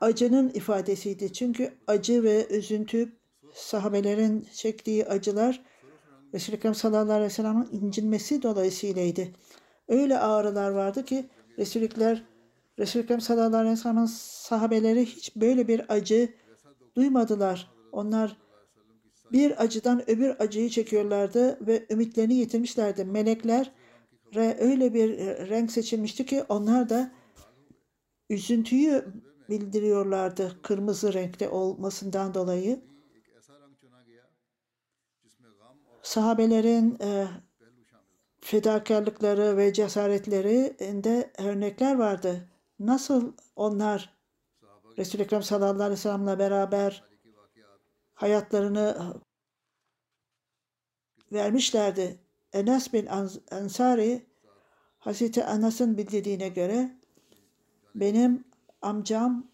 acının 0.00 0.48
ifadesiydi. 0.48 1.32
Çünkü 1.32 1.74
acı 1.86 2.22
ve 2.22 2.46
üzüntü 2.48 3.12
sahabelerin 3.54 4.46
çektiği 4.54 5.06
acılar 5.06 5.62
Resul-i 6.34 6.56
Ekrem 6.56 6.74
sallallahu 6.74 7.12
aleyhi 7.12 7.24
ve 7.24 7.30
sellem'in 7.30 7.68
incinmesi 7.72 8.42
dolayısıylaydı. 8.42 9.22
Öyle 9.88 10.18
ağrılar 10.18 10.70
vardı 10.70 11.04
ki 11.04 11.28
Resulikler 11.58 12.24
Resul-i 12.78 13.02
Ekrem 13.02 13.20
sallallahu 13.20 13.56
aleyhi 13.56 13.72
ve 13.72 13.76
sellem'in 13.76 14.06
sahabeleri 14.06 15.06
hiç 15.06 15.36
böyle 15.36 15.68
bir 15.68 15.92
acı 15.92 16.34
duymadılar. 16.96 17.70
Onlar 17.92 18.36
bir 19.32 19.62
acıdan 19.62 20.10
öbür 20.10 20.36
acıyı 20.38 20.70
çekiyorlardı 20.70 21.66
ve 21.66 21.86
ümitlerini 21.90 22.34
yitirmişlerdi. 22.34 23.04
Melekler 23.04 23.72
öyle 24.36 24.94
bir 24.94 25.18
renk 25.48 25.72
seçilmişti 25.72 26.26
ki 26.26 26.44
onlar 26.48 26.88
da 26.88 27.12
üzüntüyü 28.30 29.04
bildiriyorlardı 29.48 30.62
kırmızı 30.62 31.12
renkte 31.12 31.48
olmasından 31.48 32.34
dolayı. 32.34 32.80
Sahabelerin 36.02 36.98
e, 37.00 37.26
fedakarlıkları 38.40 39.56
ve 39.56 39.72
cesaretlerinde 39.72 41.30
örnekler 41.38 41.94
vardı. 41.94 42.48
Nasıl 42.78 43.32
onlar 43.56 44.16
Resul-i 44.98 45.22
Ekrem 45.22 45.42
sallallahu 45.42 45.74
aleyhi 45.74 45.90
ve 45.90 45.96
sellem'le 45.96 46.38
beraber 46.38 47.15
hayatlarını 48.16 49.14
vermişlerdi. 51.32 52.18
Enes 52.52 52.92
bin 52.92 53.06
Ansari 53.50 54.26
Hazreti 54.98 55.40
Enes'in 55.40 55.98
bildirdiğine 55.98 56.48
göre 56.48 56.96
benim 57.94 58.44
amcam 58.82 59.50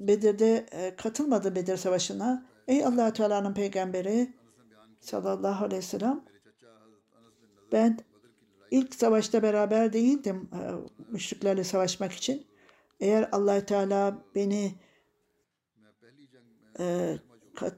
Bedir'de 0.00 0.66
e, 0.72 0.96
katılmadı 0.96 1.54
Bedir 1.54 1.76
Savaşı'na. 1.76 2.46
Ey 2.68 2.84
allah 2.84 3.12
Teala'nın 3.12 3.54
peygamberi 3.54 4.34
sallallahu 5.00 5.64
aleyhi 5.64 5.82
ve 5.82 5.86
sellem 5.86 6.24
ben 7.72 7.98
ilk 8.70 8.94
savaşta 8.94 9.42
beraber 9.42 9.92
değildim 9.92 10.50
e, 10.52 10.60
müşriklerle 11.12 11.64
savaşmak 11.64 12.12
için. 12.12 12.46
Eğer 13.00 13.28
allah 13.32 13.66
Teala 13.66 14.18
beni 14.34 14.74
e, 16.78 17.16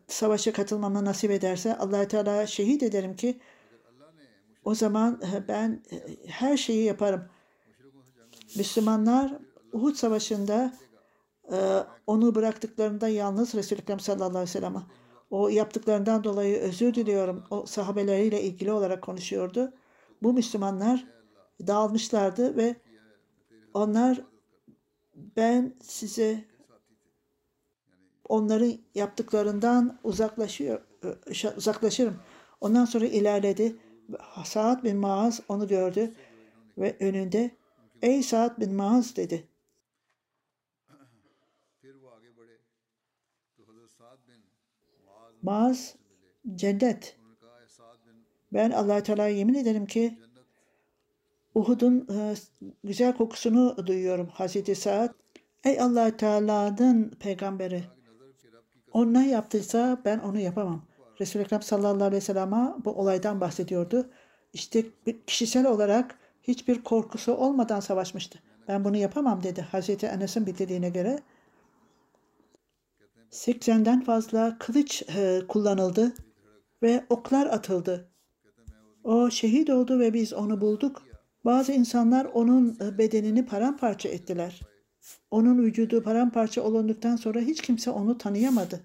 savaşa 0.09 0.53
katılmamı 0.53 1.05
nasip 1.05 1.31
ederse 1.31 1.79
allah 1.79 2.09
Teala 2.09 2.47
şehit 2.47 2.83
ederim 2.83 3.17
ki 3.17 3.41
o 4.65 4.75
zaman 4.75 5.21
e, 5.33 5.49
ben 5.49 5.83
e, 5.93 5.97
her 6.27 6.57
şeyi 6.57 6.85
yaparım. 6.85 7.25
Müslümanlar 8.57 9.39
Uhud 9.73 9.95
Savaşı'nda 9.95 10.73
e, 11.53 11.59
onu 12.07 12.35
bıraktıklarında 12.35 13.09
yalnız 13.09 13.55
Resul-i 13.55 13.81
Ekrem 13.81 14.01
sallallahu 14.01 14.29
aleyhi 14.29 14.43
ve 14.43 14.47
sellem'e 14.47 14.83
o 15.31 15.49
yaptıklarından 15.49 16.25
dolayı 16.25 16.59
özür 16.59 16.95
diliyorum. 16.95 17.45
O 17.51 17.67
sahabeleriyle 17.67 18.43
ilgili 18.43 18.73
olarak 18.73 19.03
konuşuyordu. 19.03 19.73
Bu 20.23 20.33
Müslümanlar 20.33 21.07
dağılmışlardı 21.67 22.57
ve 22.57 22.77
onlar 23.75 24.21
ben 25.37 25.75
size 25.83 26.45
onların 28.29 28.79
yaptıklarından 28.95 29.99
uzaklaşıyor 30.05 30.81
uzaklaşırım. 31.57 32.17
Ondan 32.61 32.85
sonra 32.85 33.07
ilerledi. 33.07 33.77
Saad 34.45 34.85
bin 34.85 34.97
Maaz 34.97 35.41
onu 35.49 35.69
gördü 35.69 36.15
ve 36.79 36.97
önünde 37.01 37.51
ey 38.03 38.23
Saad 38.23 38.61
bin 38.61 38.75
Maaz 38.75 39.17
dedi. 39.17 39.49
Maaz 45.43 45.97
cennet. 46.55 47.17
Ben 48.53 48.71
allah 48.71 49.03
Teala'ya 49.03 49.37
yemin 49.37 49.55
ederim 49.55 49.87
ki 49.87 50.19
Uhud'un 51.55 52.09
e, 52.11 52.35
güzel 52.85 53.17
kokusunu 53.17 53.87
duyuyorum. 53.87 54.27
Hazreti 54.27 54.75
Saad 54.75 55.15
ey 55.65 55.81
allah 55.81 56.17
Teala'nın 56.17 57.11
peygamberi 57.11 57.85
o 58.93 59.13
ne 59.13 59.29
yaptıysa 59.29 60.03
ben 60.05 60.19
onu 60.19 60.39
yapamam. 60.39 60.83
Resul-i 61.21 61.43
Ekrem 61.43 61.63
sallallahu 61.63 62.05
aleyhi 62.05 62.13
ve 62.13 62.21
sellem'e 62.21 62.75
bu 62.85 62.91
olaydan 62.91 63.41
bahsediyordu. 63.41 64.11
İşte 64.53 64.85
kişisel 65.27 65.67
olarak 65.67 66.19
hiçbir 66.43 66.83
korkusu 66.83 67.35
olmadan 67.35 67.81
savaşmıştı. 67.81 68.39
Ben 68.69 68.85
bunu 68.85 68.97
yapamam 68.97 69.43
dedi 69.43 69.61
Hazreti 69.61 70.07
Enes'in 70.07 70.47
bildirdiğine 70.47 70.91
göre. 70.91 71.19
80'den 73.31 74.05
fazla 74.05 74.57
kılıç 74.59 75.03
e, 75.17 75.43
kullanıldı 75.49 76.13
ve 76.83 77.05
oklar 77.11 77.47
atıldı. 77.47 78.09
O 79.05 79.31
şehit 79.31 79.71
oldu 79.71 79.99
ve 79.99 80.15
biz 80.15 80.33
onu 80.33 80.61
bulduk. 80.61 81.03
Bazı 81.45 81.73
insanlar 81.73 82.25
onun 82.25 82.79
e, 82.81 82.99
bedenini 82.99 83.47
paramparça 83.47 84.09
ettiler. 84.09 84.61
Onun 85.31 85.63
vücudu 85.63 86.03
paramparça 86.03 86.63
olunduktan 86.63 87.17
sonra 87.17 87.41
hiç 87.41 87.63
kimse 87.63 87.91
onu 87.91 88.19
tanıyamadı. 88.19 88.81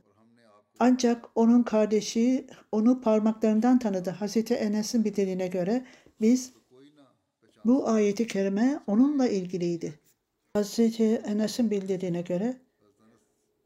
Ancak 0.79 1.25
onun 1.35 1.63
kardeşi 1.63 2.47
onu 2.71 3.01
parmaklarından 3.01 3.79
tanıdı. 3.79 4.09
Hazreti 4.09 4.53
Enes'in 4.53 5.05
bildirdiğine 5.05 5.47
göre 5.47 5.85
biz 6.21 6.53
bu 7.65 7.89
ayeti 7.89 8.27
kerime 8.27 8.79
onunla 8.87 9.27
ilgiliydi. 9.27 9.99
Hazreti 10.53 11.15
Enes'in 11.15 11.71
bildirdiğine 11.71 12.21
göre 12.21 12.57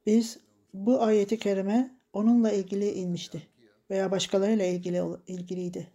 biz 0.06 0.38
bu 0.74 1.02
ayeti 1.02 1.40
kerime 1.40 1.96
onunla 2.14 2.52
ilgili 2.52 2.92
inmişti 2.92 3.42
veya 3.90 4.12
başkalarıyla 4.12 4.66
ilgili 4.66 5.02
ilgiliydi. 5.28 5.88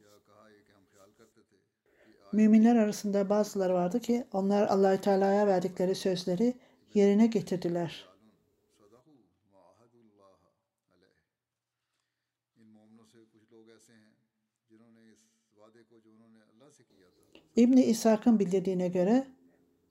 Müminler 2.33 2.77
arasında 2.77 3.29
bazıları 3.29 3.75
vardı 3.75 4.01
ki 4.01 4.25
onlar 4.33 4.67
Allahü 4.67 5.01
Teala'ya 5.01 5.47
verdikleri 5.47 5.95
sözleri 5.95 6.55
yerine 6.95 7.27
getirdiler. 7.27 8.09
İbni 17.57 17.85
İshak'ın 17.85 18.39
bildirdiğine 18.39 18.89
göre 18.89 19.27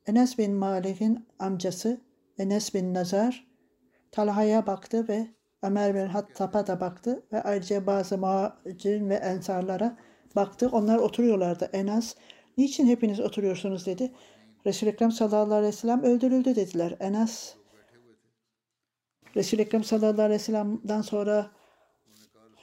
Enes 0.08 0.38
bin 0.38 0.54
Malik'in 0.54 1.26
amcası 1.40 2.02
Enes 2.38 2.74
bin 2.74 2.94
Nazar 2.94 3.48
Talha'ya 4.12 4.68
baktı 4.68 5.08
ve 5.08 5.28
Ömer 5.62 5.96
bin 5.96 6.06
Hattab'a 6.06 6.68
da 6.68 6.80
baktı 6.80 7.24
ve 7.32 7.44
ayrıca 7.44 7.88
bazı 7.88 8.18
muhacirin 8.18 9.10
ve 9.10 9.16
ensarlara 9.16 9.98
baktı. 10.36 10.70
Onlar 10.72 10.98
oturuyorlardı. 10.98 11.70
Enes 11.74 12.16
niçin 12.58 12.88
hepiniz 12.88 13.20
oturuyorsunuz 13.20 13.86
dedi. 13.86 14.12
Resul-i 14.66 14.90
Ekrem 14.90 15.12
sallallahu 15.12 15.54
aleyhi 15.54 15.74
ve 15.74 15.78
sellem 15.78 16.04
öldürüldü 16.04 16.56
dediler. 16.56 16.98
Enes 17.00 17.56
Resul-i 19.36 19.62
Ekrem 19.62 19.84
sallallahu 19.84 20.22
aleyhi 20.22 20.40
ve 20.40 20.44
sellem'den 20.44 21.02
sonra 21.02 21.52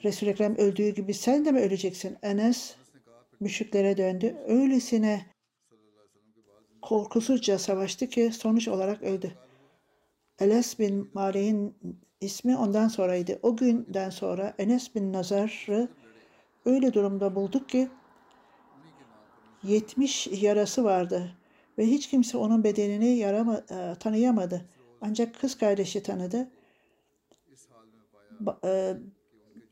Resul-i 0.05 0.31
Ekrem 0.31 0.57
öldüğü 0.57 0.89
gibi 0.89 1.15
sen 1.15 1.45
de 1.45 1.53
mi 1.53 1.61
öleceksin? 1.61 2.19
Enes 2.23 2.75
müşriklere 3.41 3.97
döndü. 3.97 4.37
Öylesine 4.47 5.27
korkusuzca 6.83 7.59
savaştı 7.59 8.07
ki 8.07 8.33
sonuç 8.33 8.69
olarak 8.69 9.03
öldü. 9.03 9.33
Enes 10.39 10.79
bin 10.79 11.11
Malik'in 11.15 11.77
ismi 12.21 12.57
ondan 12.57 12.89
sonraydı. 12.89 13.39
O 13.43 13.57
günden 13.57 14.11
sonra 14.11 14.55
Enes 14.59 14.95
bin 14.95 15.13
Nazar'ı 15.13 15.89
öyle 16.65 16.93
durumda 16.93 17.35
bulduk 17.35 17.69
ki 17.69 17.89
70 19.63 20.27
yarası 20.27 20.85
vardı 20.85 21.37
ve 21.79 21.87
hiç 21.87 22.09
kimse 22.09 22.39
onun 22.39 22.65
bedenini 22.65 23.17
yarama, 23.17 23.57
e, 23.71 23.95
tanıyamadı. 24.01 24.65
Ancak 25.01 25.41
kız 25.41 25.59
kardeşi 25.59 26.03
tanıdı. 26.03 26.49
Ba, 28.41 28.59
e, 28.65 28.97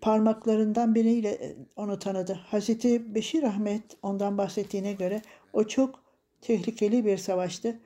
parmaklarından 0.01 0.95
biriyle 0.95 1.29
e, 1.29 1.57
onu 1.77 1.99
tanıdı. 1.99 2.33
Hazreti 2.33 3.15
Beşir 3.15 3.43
Ahmet 3.43 3.83
ondan 4.03 4.39
bahsettiğine 4.39 4.93
göre 4.93 5.23
o 5.53 5.65
çok 5.65 6.03
tehlikeli 6.41 7.05
bir 7.05 7.19
savaştı. 7.19 7.81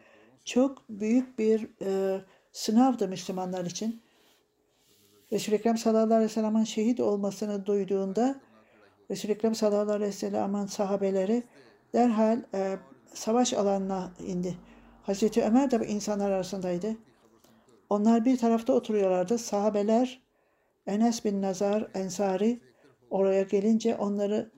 Çok 0.45 0.89
büyük 0.89 1.39
bir 1.39 1.69
e, 1.83 2.21
sınavdı 2.53 3.09
Müslümanlar 3.09 3.65
için. 3.65 4.03
Resul-i 5.33 5.55
Ekrem 5.55 5.79
sallallahu 5.79 6.15
aleyhi 6.15 6.31
ve 6.31 6.35
sellem'in 6.35 6.65
şehit 6.65 7.01
olmasını 7.01 7.67
duyduğunda 7.67 8.41
Resul-i 9.11 9.33
Ekrem 9.33 9.55
sallallahu 9.55 9.93
aleyhi 9.93 10.09
ve 10.09 10.13
sellem'in 10.13 10.67
sahabeleri 10.67 11.43
derhal 11.95 12.43
e, 12.55 12.77
savaş 13.15 13.53
alanına 13.53 14.13
indi. 14.27 14.55
Hazreti 15.03 15.43
Ömer 15.43 15.71
de 15.71 15.81
bu 15.81 15.85
insanlar 15.85 16.31
arasındaydı. 16.31 16.97
Onlar 17.91 18.25
bir 18.25 18.39
tarafta 18.39 18.73
oturuyorlardı. 18.73 19.39
Sahabeler 19.39 20.23
Enes 20.87 21.25
bin 21.25 21.43
Nazar 21.43 21.89
Ensari 21.95 22.61
oraya 23.11 23.43
gelince 23.43 23.97
onları 23.97 24.51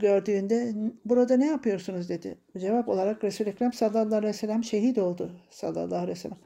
gördüğünde 0.00 0.74
burada 1.04 1.36
ne 1.36 1.46
yapıyorsunuz 1.46 2.08
dedi. 2.08 2.38
Cevap 2.58 2.88
olarak 2.88 3.24
Resul-i 3.24 3.48
Ekrem 3.48 3.72
sallallahu 3.72 4.16
aleyhi 4.16 4.34
ve 4.34 4.38
sellem 4.38 4.64
şehit 4.64 4.98
oldu 4.98 5.30
sallallahu 5.50 5.94
aleyhi 5.94 6.10
ve 6.10 6.20
sellem. 6.20 6.38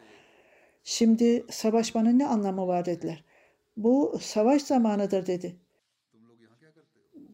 Şimdi 0.84 1.44
savaşmanın 1.50 2.18
ne 2.18 2.26
anlamı 2.26 2.66
var 2.66 2.84
dediler. 2.84 3.24
Bu 3.76 4.18
savaş 4.20 4.62
zamanıdır 4.62 5.26
dedi. 5.26 5.56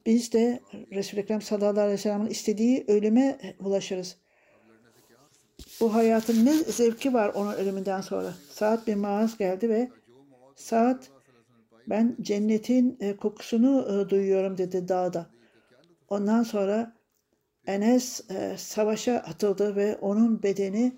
Biz 0.07 0.33
de 0.33 0.61
Resul-i 0.93 1.21
Ekrem 1.21 1.43
sallallahu 1.43 1.81
aleyhi 1.81 1.93
ve 1.93 1.99
sellem'in 1.99 2.31
istediği 2.31 2.85
ölüme 2.89 3.39
ulaşırız. 3.59 4.17
Bu 5.81 5.95
hayatın 5.95 6.47
ne 6.47 6.55
zevki 6.55 7.15
var 7.15 7.29
onun 7.35 7.53
ölümünden 7.53 8.01
sonra. 8.01 8.35
Saat 8.51 8.87
bin 8.87 8.99
Maaz 8.99 9.39
geldi 9.39 9.69
ve 9.69 9.91
saat 10.57 11.11
ben 11.87 12.17
cennetin 12.21 12.97
e, 13.01 13.17
kokusunu 13.17 13.87
e, 13.89 14.11
duyuyorum 14.11 14.59
dedi 14.59 14.89
dağda. 14.89 15.31
Ondan 16.09 16.43
sonra 16.43 16.93
Enes 17.67 18.31
e, 18.31 18.55
savaşa 18.59 19.15
atıldı 19.15 19.77
ve 19.77 19.97
onun 19.97 20.43
bedeni 20.43 20.93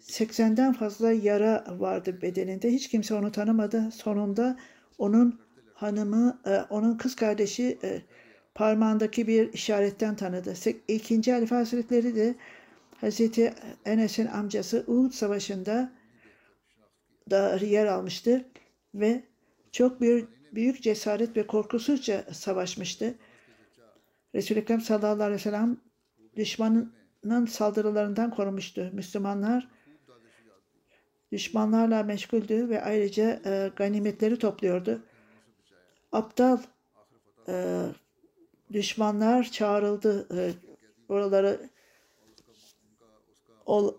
80'den 0.00 0.72
fazla 0.72 1.12
yara 1.12 1.64
vardı 1.78 2.22
bedeninde. 2.22 2.72
Hiç 2.72 2.88
kimse 2.88 3.14
onu 3.14 3.32
tanımadı. 3.32 3.90
Sonunda 3.90 4.58
onun 4.98 5.40
hanımı, 5.80 6.40
e, 6.46 6.60
onun 6.70 6.96
kız 6.96 7.16
kardeşi 7.16 7.78
e, 7.82 8.02
parmağındaki 8.54 9.26
bir 9.26 9.52
işaretten 9.52 10.16
tanıdı. 10.16 10.54
İkinci 10.88 11.32
Halife 11.32 11.54
Hazretleri 11.54 12.16
de 12.16 12.34
Hazreti 13.00 13.54
Enes'in 13.84 14.26
amcası 14.26 14.84
Uhud 14.86 15.12
Savaşı'nda 15.12 15.92
da 17.30 17.56
yer 17.56 17.86
almıştı 17.86 18.44
ve 18.94 19.22
çok 19.72 20.00
bir 20.00 20.24
büyük 20.52 20.82
cesaret 20.82 21.36
ve 21.36 21.46
korkusuzca 21.46 22.24
savaşmıştı. 22.32 23.14
Resul-i 24.34 24.58
Ekrem 24.58 24.80
sallallahu 24.80 25.22
aleyhi 25.22 25.32
ve 25.32 25.38
sellem 25.38 25.76
düşmanın 26.36 27.46
saldırılarından 27.46 28.30
korumuştu. 28.30 28.90
Müslümanlar 28.92 29.68
düşmanlarla 31.32 32.02
meşguldü 32.02 32.68
ve 32.68 32.82
ayrıca 32.82 33.42
e, 33.44 33.70
ganimetleri 33.76 34.38
topluyordu. 34.38 35.02
Aptal 36.12 36.58
e, 37.48 37.84
düşmanlar 38.72 39.44
çağrıldı 39.50 40.28
e, 40.40 40.52
oraları 41.08 41.70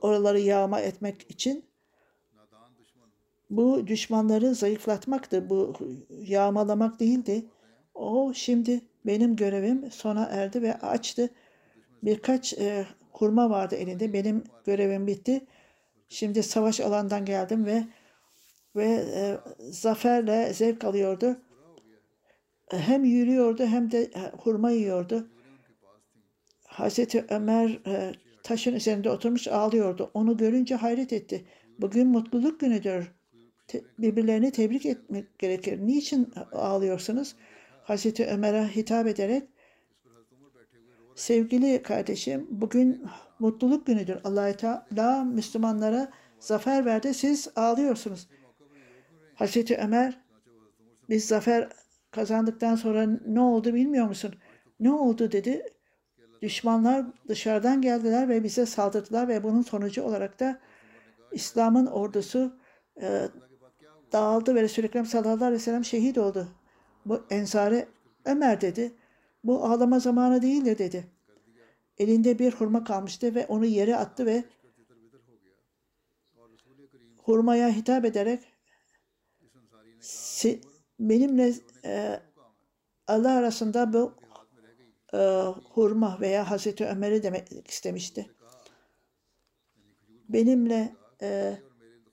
oraları 0.02 0.40
yağma 0.40 0.80
etmek 0.80 1.32
için 1.32 1.70
bu 3.50 3.88
düşmanları 3.88 4.56
zayıflatmaktı. 4.56 5.50
Bu 5.50 5.74
yağmalamak 6.10 7.00
değildi. 7.00 7.46
O 7.94 8.34
şimdi 8.34 8.82
benim 9.06 9.36
görevim 9.36 9.92
sona 9.92 10.24
erdi 10.24 10.62
ve 10.62 10.74
açtı. 10.80 11.30
Birkaç 12.04 12.54
e, 12.54 12.86
kurma 13.14 13.50
vardı 13.50 13.76
elinde. 13.76 14.14
Benim 14.14 14.44
görevim 14.66 15.08
bitti. 15.08 15.46
Şimdi 16.10 16.44
savaş 16.44 16.80
alandan 16.80 17.26
geldim 17.26 17.66
ve 17.66 17.84
ve 18.76 19.06
e, 19.16 19.38
zaferle 19.72 20.54
zevk 20.54 20.84
alıyordu. 20.84 21.42
Hem 22.78 23.04
yürüyordu 23.04 23.66
hem 23.66 23.92
de 23.92 24.02
e, 24.02 24.32
hurma 24.38 24.72
yiyordu. 24.72 25.28
Hazreti 26.64 27.26
Ömer 27.30 27.70
e, 27.70 28.12
taşın 28.44 28.74
üzerinde 28.74 29.10
oturmuş 29.10 29.48
ağlıyordu. 29.48 30.12
Onu 30.14 30.38
görünce 30.38 30.76
hayret 30.76 31.14
etti. 31.14 31.46
Bugün 31.80 32.08
mutluluk 32.08 32.60
günüdür. 32.60 33.12
Birbirlerini 34.00 34.52
tebrik 34.52 34.86
etmek 34.86 35.40
gerekir. 35.40 35.80
Niçin 35.80 36.34
ağlıyorsunuz? 36.52 37.36
Hazreti 37.84 38.26
Ömer'e 38.26 38.68
hitap 38.68 39.08
ederek 39.08 39.44
sevgili 41.16 41.84
kardeşim 41.84 42.48
bugün 42.50 43.06
mutluluk 43.40 43.88
günüdür. 43.88 44.18
Allah-u 44.24 44.54
Teala 44.58 45.24
Müslümanlara 45.24 46.12
zafer 46.40 46.86
verdi. 46.86 47.14
Siz 47.14 47.48
ağlıyorsunuz. 47.56 48.28
Hazreti 49.36 49.78
Ömer 49.78 50.22
biz 51.10 51.26
zafer 51.26 51.70
kazandıktan 52.12 52.76
sonra 52.76 53.08
ne 53.28 53.40
oldu 53.40 53.74
bilmiyor 53.74 54.08
musun? 54.08 54.36
Ne 54.80 54.92
oldu 54.92 55.32
dedi. 55.32 55.64
Düşmanlar 56.42 57.06
dışarıdan 57.28 57.82
geldiler 57.82 58.30
ve 58.30 58.44
bize 58.44 58.66
saldırdılar 58.66 59.28
ve 59.28 59.44
bunun 59.44 59.62
sonucu 59.62 60.04
olarak 60.04 60.40
da 60.40 60.60
İslam'ın 61.32 61.86
ordusu 61.86 62.58
e, 63.02 63.28
dağıldı 64.12 64.56
ve 64.56 64.62
Resulü 64.62 64.86
Ekrem 64.86 65.06
sallallahu 65.06 65.46
aleyhi 65.46 65.54
ve 65.54 65.60
sellem 65.60 65.86
şehit 65.86 66.18
oldu. 66.18 66.48
Bu 67.06 67.26
Ensari 67.30 67.88
Ömer 68.26 68.62
dedi. 68.62 68.94
Bu 69.44 69.66
ağlama 69.66 70.00
zamanı 70.00 70.42
değildir 70.42 70.78
dedi. 70.78 71.08
Elinde 71.98 72.40
bir 72.40 72.54
hurma 72.54 72.84
kalmıştı 72.84 73.36
ve 73.36 73.46
onu 73.46 73.66
yere 73.66 73.96
attı 73.96 74.26
ve 74.26 74.44
hurmaya 77.24 77.70
hitap 77.70 78.06
ederek 78.06 78.44
benimle 81.00 81.54
e, 81.86 82.20
Allah 83.08 83.32
arasında 83.32 83.94
bu 83.94 84.14
e, 85.14 85.18
hurma 85.74 86.18
veya 86.22 86.52
Hazreti 86.52 86.86
Ömer'i 86.86 87.24
demek 87.24 87.70
istemişti. 87.70 88.30
Benimle 90.30 90.96
e, 91.22 91.58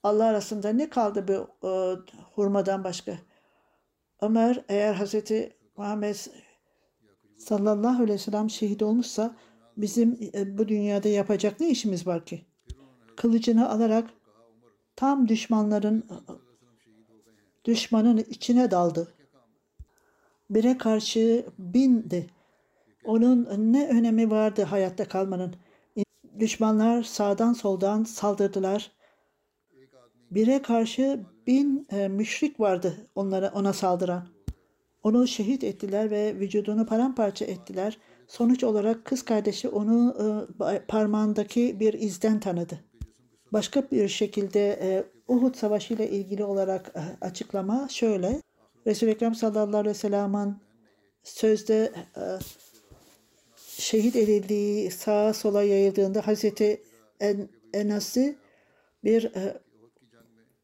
Allah 0.03 0.25
arasında 0.25 0.69
ne 0.69 0.91
kaldı 0.91 1.29
bu 1.29 1.69
e, 1.69 1.71
hurmadan 2.35 2.85
başka? 2.85 3.19
Ömer 4.21 4.65
eğer 4.69 4.95
Hazreti 4.95 5.57
Muhammed 5.77 6.17
sallallahu 7.39 8.03
aleyhi 8.03 8.13
ve 8.13 8.19
sellem 8.19 8.51
şehit 8.51 8.83
olmuşsa 8.83 9.37
bizim 9.77 10.31
e, 10.35 10.59
bu 10.59 10.69
dünyada 10.69 11.09
yapacak 11.09 11.61
ne 11.61 11.69
işimiz 11.69 12.07
var 12.07 12.27
ki? 12.27 12.47
Kılıcını 13.17 13.71
alarak 13.71 14.11
tam 14.97 15.29
düşmanların 15.29 16.05
düşmanın 17.67 18.17
içine 18.17 18.71
daldı. 18.71 19.15
Bire 20.51 20.79
karşı 20.79 21.47
bindi. 21.59 22.27
Onun 23.05 23.49
ne 23.73 23.89
önemi 23.89 24.31
vardı 24.31 24.63
hayatta 24.63 25.09
kalmanın? 25.09 25.55
Düşmanlar 26.39 27.03
sağdan 27.03 27.53
soldan 27.53 28.05
saldırdılar. 28.05 28.93
Bire 30.31 30.63
karşı 30.63 31.21
bin 31.47 31.87
e, 31.93 32.09
müşrik 32.09 32.61
vardı 32.61 32.97
onlara 33.15 33.53
ona 33.55 33.73
saldıran. 33.73 34.29
Onu 35.03 35.27
şehit 35.27 35.65
ettiler 35.65 36.11
ve 36.11 36.35
vücudunu 36.41 36.87
paramparça 36.87 37.45
ettiler. 37.45 37.99
Sonuç 38.29 38.65
olarak 38.65 39.05
kız 39.05 39.25
kardeşi 39.25 39.69
onu 39.69 40.17
e, 40.73 40.87
parmağındaki 40.87 41.81
bir 41.81 41.93
izden 41.93 42.41
tanıdı. 42.41 42.81
Başka 43.53 43.91
bir 43.91 44.09
şekilde 44.09 44.79
e, 44.83 45.05
Uhud 45.29 45.55
Savaşı 45.55 45.95
ile 45.95 46.11
ilgili 46.11 46.45
olarak 46.45 46.93
e, 46.95 47.25
açıklama 47.27 47.89
şöyle. 47.91 48.43
Resul-i 48.87 49.11
Ekrem 49.11 49.35
sallallahu 49.35 49.77
aleyhi 49.77 49.95
ve 49.95 49.99
sellem'in 49.99 50.57
sözde 51.23 51.93
e, 52.17 52.23
şehit 53.67 54.17
edildiği 54.17 54.91
sağa 54.91 55.33
sola 55.33 55.63
yayıldığında 55.63 56.27
Hazreti 56.27 56.83
en 57.21 57.49
Enas'ı 57.75 58.35
bir 59.05 59.33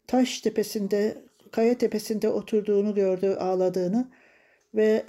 taş 0.07 0.40
tepesinde, 0.40 1.16
kaya 1.53 1.79
tepesinde 1.79 2.29
oturduğunu 2.29 2.95
gördü, 2.95 3.37
ağladığını 3.40 4.09
ve 4.75 5.05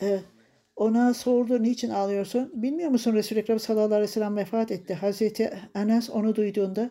ona 0.75 1.13
sordu 1.13 1.63
niçin 1.63 1.89
ağlıyorsun? 1.89 2.51
Bilmiyor 2.53 2.89
musun 2.89 3.13
Resul-i 3.13 3.39
Ekrem 3.39 3.59
sallallahu 3.59 3.85
aleyhi 3.85 4.01
ve 4.01 4.07
sellem 4.07 4.37
vefat 4.37 4.71
etti. 4.71 4.93
Hazreti 4.93 5.53
Enes 5.75 6.09
onu 6.09 6.35
duyduğunda 6.35 6.89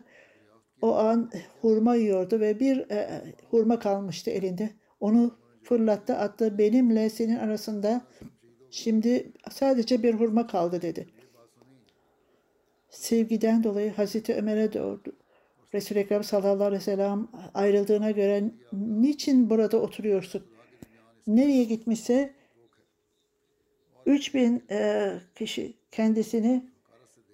o 0.83 0.95
an 0.95 1.31
hurma 1.61 1.95
yiyordu 1.95 2.39
ve 2.39 2.59
bir 2.59 2.91
e, 2.91 3.23
hurma 3.49 3.79
kalmıştı 3.79 4.31
elinde. 4.31 4.69
Onu 4.99 5.37
fırlattı 5.63 6.15
attı 6.15 6.57
benimle 6.57 7.09
senin 7.09 7.35
arasında 7.35 8.01
şimdi 8.71 9.31
sadece 9.51 10.03
bir 10.03 10.13
hurma 10.13 10.47
kaldı 10.47 10.81
dedi. 10.81 11.07
Sevgiden 12.89 13.63
dolayı 13.63 13.91
Hazreti 13.93 14.35
Ömer'e 14.35 14.73
doğru 14.73 15.01
Resul-i 15.73 15.99
Ekrem 15.99 16.23
sallallahu 16.23 16.67
aleyhi 16.67 16.81
ve 16.81 16.85
sellem 16.85 17.27
ayrıldığına 17.53 18.11
göre 18.11 18.43
niçin 18.73 19.49
burada 19.49 19.77
oturuyorsun? 19.77 20.43
Nereye 21.27 21.63
gitmişse 21.63 22.33
3000 24.05 24.63
e, 24.71 25.11
kişi 25.35 25.73
kendisini 25.91 26.69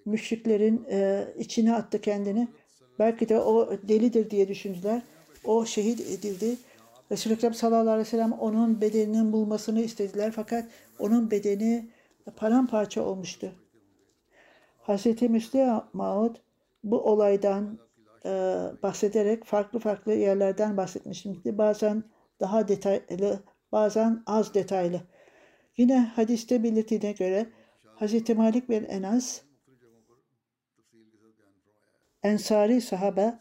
müşriklerin 0.04 0.86
e, 0.90 1.28
içine 1.38 1.74
attı 1.74 2.00
kendini. 2.00 2.48
Belki 3.00 3.28
de 3.28 3.38
o 3.38 3.70
delidir 3.88 4.30
diye 4.30 4.48
düşündüler. 4.48 5.02
O 5.44 5.66
şehit 5.66 6.00
edildi. 6.00 6.56
Resul-i 7.12 7.34
Ekrem 7.34 7.54
sallallahu 7.54 7.90
aleyhi 7.90 8.06
ve 8.06 8.10
sellem 8.10 8.32
onun 8.32 8.80
bedeninin 8.80 9.32
bulmasını 9.32 9.80
istediler. 9.80 10.32
Fakat 10.36 10.64
onun 10.98 11.30
bedeni 11.30 11.90
paramparça 12.36 13.02
olmuştu. 13.02 13.52
Hazreti 14.78 15.28
Müslim 15.28 15.80
Maud 15.92 16.36
bu 16.84 17.00
olaydan 17.00 17.78
e, 18.24 18.30
bahsederek 18.82 19.44
farklı 19.44 19.78
farklı 19.78 20.12
yerlerden 20.12 20.76
bahsetmişti. 20.76 21.58
Bazen 21.58 22.04
daha 22.40 22.68
detaylı, 22.68 23.42
bazen 23.72 24.22
az 24.26 24.54
detaylı. 24.54 25.00
Yine 25.76 26.12
hadiste 26.16 26.62
belirtildiğine 26.62 27.16
göre 27.16 27.46
Hazreti 27.94 28.34
Malik 28.34 28.68
bin 28.68 28.84
Enas 28.84 29.40
Ensari 32.22 32.80
sahabe 32.80 33.38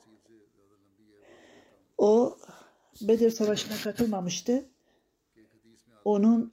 o 1.97 2.37
Bedir 3.01 3.31
Savaşı'na 3.31 3.77
katılmamıştı. 3.83 4.69
Onun 6.05 6.51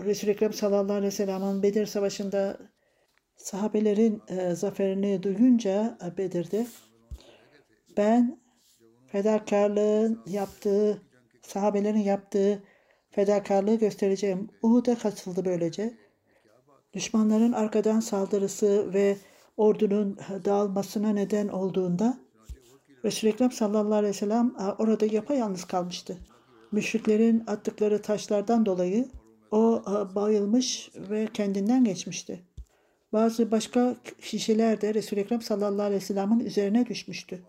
Resul-i 0.00 0.30
Ekrem 0.30 0.52
sallallahu 0.52 0.92
aleyhi 0.92 1.06
ve 1.06 1.10
sellem'in 1.10 1.62
Bedir 1.62 1.86
Savaşı'nda 1.86 2.58
sahabelerin 3.36 4.22
e, 4.28 4.54
zaferini 4.54 5.22
duyunca 5.22 5.98
e, 6.06 6.16
Bedir'de 6.16 6.66
ben 7.96 8.40
fedakarlığın 9.06 10.22
yaptığı, 10.26 11.02
sahabelerin 11.42 11.98
yaptığı 11.98 12.62
fedakarlığı 13.10 13.74
göstereceğim. 13.74 14.48
Uhud'a 14.62 14.98
katıldı 14.98 15.44
böylece. 15.44 15.94
Düşmanların 16.92 17.52
arkadan 17.52 18.00
saldırısı 18.00 18.94
ve 18.94 19.16
ordunun 19.56 20.16
dağılmasına 20.44 21.12
neden 21.12 21.48
olduğunda 21.48 22.18
Resul-i 23.04 23.30
Ekrem 23.30 23.52
sallallahu 23.52 23.94
aleyhi 23.94 24.14
ve 24.14 24.18
sellem 24.18 24.54
orada 24.78 25.06
yapayalnız 25.06 25.64
kalmıştı. 25.64 26.18
Müşriklerin 26.72 27.44
attıkları 27.46 28.02
taşlardan 28.02 28.66
dolayı 28.66 29.08
o 29.50 29.82
bayılmış 30.14 30.90
ve 31.10 31.28
kendinden 31.34 31.84
geçmişti. 31.84 32.42
Bazı 33.12 33.50
başka 33.50 33.96
kişiler 34.22 34.80
de 34.80 34.94
Resul-i 34.94 35.20
Ekrem 35.20 35.42
sallallahu 35.42 35.82
aleyhi 35.82 36.02
ve 36.02 36.06
sellem'in 36.06 36.40
üzerine 36.40 36.86
düşmüştü. 36.86 37.42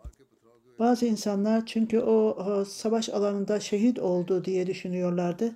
Bazı 0.80 1.06
insanlar 1.06 1.65
çünkü 1.65 2.00
o 2.00 2.65
savaş 2.65 3.10
alanında 3.10 3.60
şehit 3.60 4.00
oldu 4.00 4.46
diye 4.46 4.67
düşünüyorlardı. 4.67 5.56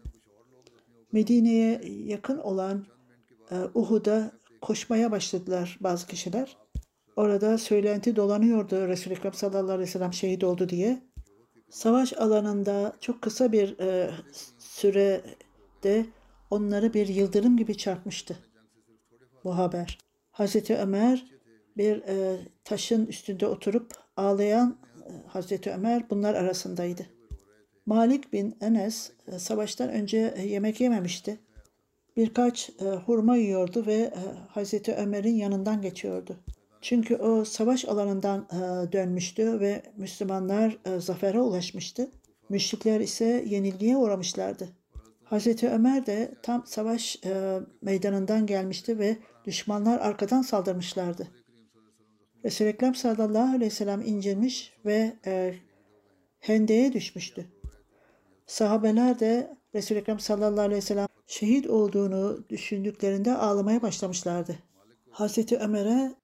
Medine'ye 1.12 1.82
yakın 2.06 2.38
olan 2.38 2.86
Uhud'a 3.74 4.32
koşmaya 4.62 5.12
başladılar 5.12 5.78
bazı 5.82 6.08
kişiler. 6.08 6.58
Orada 7.16 7.58
söylenti 7.58 8.16
dolanıyordu 8.16 8.88
Resul-i 8.88 9.14
Ekrem 9.14 9.34
sallallahu 9.34 9.72
aleyhi 9.72 9.88
ve 9.88 9.92
sellem 9.92 10.14
şehit 10.14 10.44
oldu 10.44 10.70
diye. 10.70 11.02
Savaş 11.70 12.14
alanında 12.14 12.94
çok 13.00 13.22
kısa 13.22 13.52
bir 13.52 13.80
e, 13.80 14.12
sürede 14.60 16.06
onları 16.50 16.94
bir 16.94 17.08
yıldırım 17.08 17.58
gibi 17.58 17.78
çarpmıştı 17.78 18.38
bu 19.44 19.58
haber. 19.58 19.98
Hazreti 20.32 20.78
Ömer 20.78 21.26
bir 21.78 22.02
e, 22.02 22.38
taşın 22.64 23.06
üstünde 23.06 23.48
oturup 23.48 23.92
ağlayan 24.18 24.78
e, 25.06 25.28
Hazreti 25.28 25.72
Ömer 25.72 26.10
bunlar 26.10 26.36
arasındaydı. 26.36 27.06
Malik 27.86 28.34
bin 28.34 28.58
Enes 28.62 29.12
e, 29.28 29.40
savaştan 29.40 29.90
önce 29.90 30.36
yemek 30.46 30.82
yememişti. 30.82 31.40
Birkaç 32.22 32.70
e, 32.70 32.86
hurma 32.86 33.36
yiyordu 33.36 33.86
ve 33.86 33.94
e, 33.94 34.14
Hazreti 34.50 34.94
Ömer'in 34.94 35.36
yanından 35.36 35.82
geçiyordu. 35.82 36.36
Çünkü 36.82 37.16
o 37.16 37.46
savaş 37.46 37.86
alanından 37.86 38.48
e, 38.52 38.92
dönmüştü 38.92 39.60
ve 39.60 39.84
Müslümanlar 39.98 40.78
e, 40.86 41.00
zafere 41.00 41.40
ulaşmıştı. 41.40 42.12
Müşrikler 42.50 43.00
ise 43.00 43.46
yenilgiye 43.48 43.98
uğramışlardı. 43.98 44.70
Hazreti 45.24 45.70
Ömer 45.70 46.06
de 46.06 46.32
tam 46.44 46.66
savaş 46.66 47.18
e, 47.26 47.60
meydanından 47.82 48.46
gelmişti 48.46 49.00
ve 49.00 49.18
düşmanlar 49.46 50.00
arkadan 50.00 50.42
saldırmışlardı. 50.42 51.28
Resul-i 52.46 52.68
Ekrem 52.70 52.96
sallallahu 52.96 53.56
aleyhi 53.56 53.72
ve 53.72 53.76
sellem 53.76 54.02
incinmiş 54.02 54.74
ve 54.86 55.14
e, 55.26 55.54
hendeye 56.40 56.94
düşmüştü. 56.94 57.46
Sahabeler 58.46 59.20
de 59.20 59.61
Resul-i 59.76 60.00
Ekrem 60.00 60.20
sallallahu 60.20 60.62
aleyhi 60.66 60.78
ve 60.78 60.82
sellem 60.82 61.08
şehit 61.28 61.68
olduğunu 61.68 62.50
düşündüklerinde 62.50 63.38
ağlamaya 63.38 63.82
başlamışlardı. 63.82 64.56
Hazreti 65.10 65.58
Ömer'e 65.58 66.16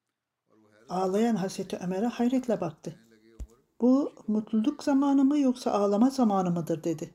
ağlayan 0.89 1.35
Hazreti 1.35 1.77
Ömer'e 1.77 2.05
hayretle 2.05 2.61
baktı. 2.61 2.99
Bu 3.81 4.13
mutluluk 4.27 4.83
zamanı 4.83 5.23
mı 5.23 5.39
yoksa 5.39 5.71
ağlama 5.71 6.09
zamanı 6.09 6.51
mıdır 6.51 6.83
dedi. 6.83 7.13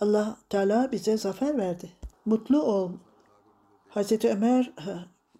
Allah 0.00 0.36
Teala 0.48 0.92
bize 0.92 1.16
zafer 1.16 1.58
verdi. 1.58 1.92
Mutlu 2.24 2.62
ol. 2.62 2.92
Hazreti 3.88 4.30
Ömer 4.30 4.72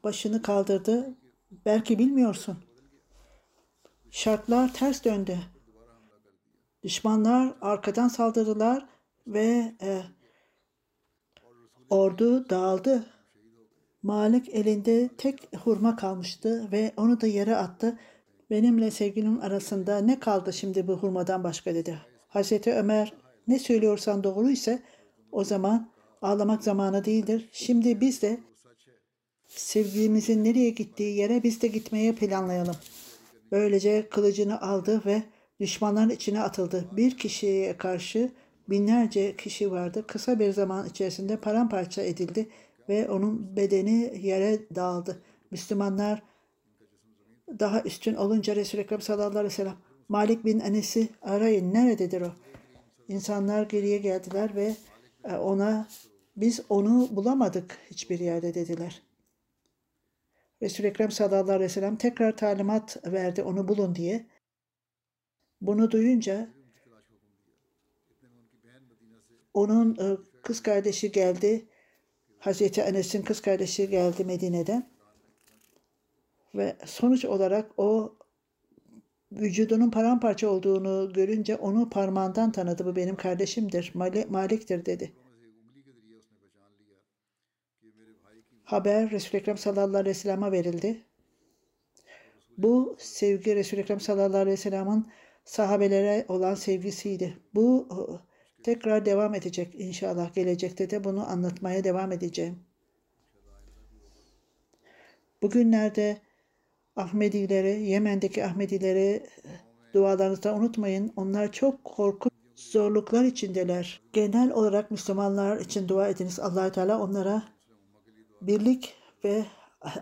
başını 0.04 0.42
kaldırdı. 0.42 1.14
Belki 1.66 1.98
bilmiyorsun. 1.98 2.58
Şartlar 4.10 4.74
ters 4.74 5.04
döndü. 5.04 5.38
Düşmanlar 6.82 7.54
arkadan 7.60 8.08
saldırdılar 8.08 8.86
ve 9.26 9.74
e, 9.82 10.02
ordu 11.90 12.50
dağıldı. 12.50 13.06
Malik 14.02 14.48
elinde 14.48 15.08
tek 15.18 15.56
hurma 15.56 15.96
kalmıştı 15.96 16.68
ve 16.72 16.92
onu 16.96 17.20
da 17.20 17.26
yere 17.26 17.56
attı. 17.56 17.98
Benimle 18.50 18.90
sevgilim 18.90 19.40
arasında 19.40 19.98
ne 19.98 20.20
kaldı 20.20 20.52
şimdi 20.52 20.88
bu 20.88 20.96
hurmadan 20.96 21.44
başka 21.44 21.74
dedi. 21.74 21.98
Hazreti 22.28 22.72
Ömer 22.72 23.12
ne 23.48 23.58
söylüyorsan 23.58 24.24
doğru 24.24 24.50
ise 24.50 24.82
o 25.32 25.44
zaman 25.44 25.90
ağlamak 26.22 26.64
zamanı 26.64 27.04
değildir. 27.04 27.48
Şimdi 27.52 28.00
biz 28.00 28.22
de 28.22 28.40
sevgilimizin 29.48 30.44
nereye 30.44 30.70
gittiği 30.70 31.16
yere 31.16 31.42
biz 31.42 31.62
de 31.62 31.68
gitmeye 31.68 32.12
planlayalım. 32.14 32.76
Böylece 33.52 34.08
kılıcını 34.08 34.60
aldı 34.60 35.02
ve 35.06 35.22
düşmanların 35.60 36.10
içine 36.10 36.42
atıldı. 36.42 36.84
Bir 36.92 37.16
kişiye 37.16 37.76
karşı 37.76 38.30
binlerce 38.70 39.36
kişi 39.36 39.70
vardı. 39.70 40.04
Kısa 40.06 40.38
bir 40.38 40.52
zaman 40.52 40.86
içerisinde 40.86 41.36
paramparça 41.36 42.02
edildi 42.02 42.48
ve 42.88 43.10
onun 43.10 43.56
bedeni 43.56 44.18
yere 44.22 44.60
dağıldı. 44.74 45.22
Müslümanlar 45.50 46.22
daha 47.58 47.82
üstün 47.82 48.14
olunca 48.14 48.56
Resul-i 48.56 48.80
Ekrem 48.80 49.00
sallallahu 49.00 49.28
aleyhi 49.28 49.44
ve 49.44 49.50
sellem 49.50 49.76
Malik 50.08 50.44
bin 50.44 50.60
Enes'i 50.60 51.08
arayın 51.22 51.74
nerededir 51.74 52.20
o? 52.20 52.32
İnsanlar 53.08 53.62
geriye 53.62 53.98
geldiler 53.98 54.54
ve 54.56 54.74
e, 55.24 55.36
ona 55.36 55.88
biz 56.36 56.60
onu 56.68 57.08
bulamadık 57.10 57.78
hiçbir 57.90 58.20
yerde 58.20 58.54
dediler. 58.54 59.02
Resul-i 60.62 60.86
Ekrem 60.86 61.10
sallallahu 61.10 61.52
aleyhi 61.52 61.60
ve 61.60 61.68
sellem 61.68 61.96
tekrar 61.96 62.36
talimat 62.36 63.12
verdi 63.12 63.42
onu 63.42 63.68
bulun 63.68 63.94
diye. 63.94 64.26
Bunu 65.60 65.90
duyunca 65.90 66.48
onun 69.60 69.96
e, 69.96 70.16
kız 70.42 70.62
kardeşi 70.62 71.12
geldi 71.12 71.68
Hazreti 72.38 72.80
Enes'in 72.80 73.22
kız 73.22 73.40
kardeşi 73.40 73.88
geldi 73.88 74.24
Medine'den. 74.24 74.90
Ve 76.54 76.76
sonuç 76.84 77.24
olarak 77.24 77.70
o 77.76 78.16
vücudunun 79.32 79.90
paramparça 79.90 80.48
olduğunu 80.48 81.12
görünce 81.12 81.56
onu 81.56 81.90
parmağından 81.90 82.52
tanıdı. 82.52 82.86
Bu 82.86 82.96
benim 82.96 83.16
kardeşimdir, 83.16 83.92
Malik'tir 84.28 84.86
dedi. 84.86 85.12
Haber 88.64 89.10
Resul-i 89.10 89.40
Ekrem 89.40 89.58
sallallahu 89.58 89.96
aleyhi 89.96 90.16
ve 90.16 90.20
sellem'e 90.20 90.52
verildi. 90.52 91.04
Bu 92.58 92.96
sevgi 92.98 93.56
Resul-i 93.56 93.80
Ekrem 93.80 94.00
sallallahu 94.00 94.36
aleyhi 94.36 94.52
ve 94.52 94.56
sellem'in 94.56 95.06
sahabelere 95.44 96.24
olan 96.28 96.54
sevgisiydi. 96.54 97.38
Bu 97.54 97.88
tekrar 98.62 99.06
devam 99.06 99.34
edecek 99.34 99.74
inşallah. 99.74 100.34
Gelecekte 100.34 100.90
de 100.90 101.04
bunu 101.04 101.30
anlatmaya 101.30 101.84
devam 101.84 102.12
edeceğim. 102.12 102.58
Bugünlerde 105.42 106.18
Ahmedileri, 106.96 107.82
Yemen'deki 107.82 108.44
Ahmedileri 108.44 109.26
dualarınızda 109.94 110.54
unutmayın. 110.54 111.12
Onlar 111.16 111.52
çok 111.52 111.84
korkunç 111.84 112.32
zorluklar 112.56 113.24
içindeler. 113.24 114.00
Genel 114.12 114.52
olarak 114.52 114.90
Müslümanlar 114.90 115.56
için 115.56 115.88
dua 115.88 116.08
ediniz. 116.08 116.40
allah 116.40 116.72
Teala 116.72 117.02
onlara 117.02 117.42
birlik 118.42 118.94
ve 119.24 119.44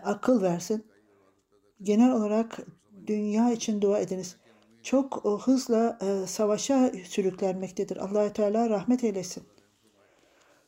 akıl 0.03 0.41
versin. 0.41 0.85
Genel 1.81 2.11
olarak 2.11 2.59
dünya 3.07 3.51
için 3.51 3.81
dua 3.81 3.99
ediniz 3.99 4.37
çok 4.89 5.25
e, 5.25 5.29
hızla 5.29 5.97
e, 6.01 6.27
savaşa 6.27 6.91
sürüklenmektedir. 7.05 7.97
allah 7.97 8.33
Teala 8.33 8.69
rahmet 8.69 9.03
eylesin. 9.03 9.43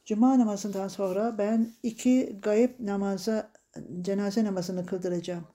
Cuma 0.05 0.39
namazından 0.39 0.87
sonra 0.87 1.37
ben 1.37 1.73
iki 1.83 2.39
gayb 2.41 2.69
namaza 2.79 3.51
cenaze 4.01 4.43
namazını 4.43 4.85
kıldıracağım. 4.85 5.47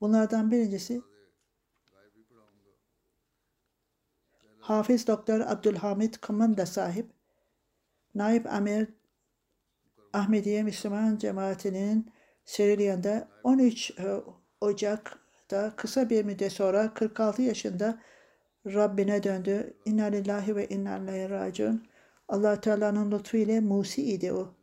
Bunlardan 0.00 0.50
birincisi 0.50 1.02
Hafız 4.58 5.06
Doktor 5.06 5.40
Abdülhamid 5.40 6.14
Kamanda 6.14 6.66
sahip 6.66 7.10
Naib 8.14 8.44
Amir 8.44 8.88
Ahmediye 10.12 10.62
Müslüman 10.62 11.18
Cemaati'nin 11.18 12.12
Sierra 12.44 13.28
13 13.42 13.90
e, 13.90 14.22
Ocak'ta 15.52 15.76
kısa 15.76 16.10
bir 16.10 16.24
müddet 16.24 16.52
sonra 16.52 16.94
46 16.94 17.42
yaşında 17.42 17.98
Rabbine 18.66 19.22
döndü. 19.22 19.74
İnna 19.84 20.04
lillahi 20.04 20.56
ve 20.56 20.68
inna 20.68 20.98
ileyhi 20.98 21.30
raciun. 21.30 21.86
allah 22.28 22.60
Teala'nın 22.60 23.10
lütfu 23.10 23.36
ile 23.36 23.60
Musi 23.60 24.02
idi 24.02 24.32
o. 24.32 24.54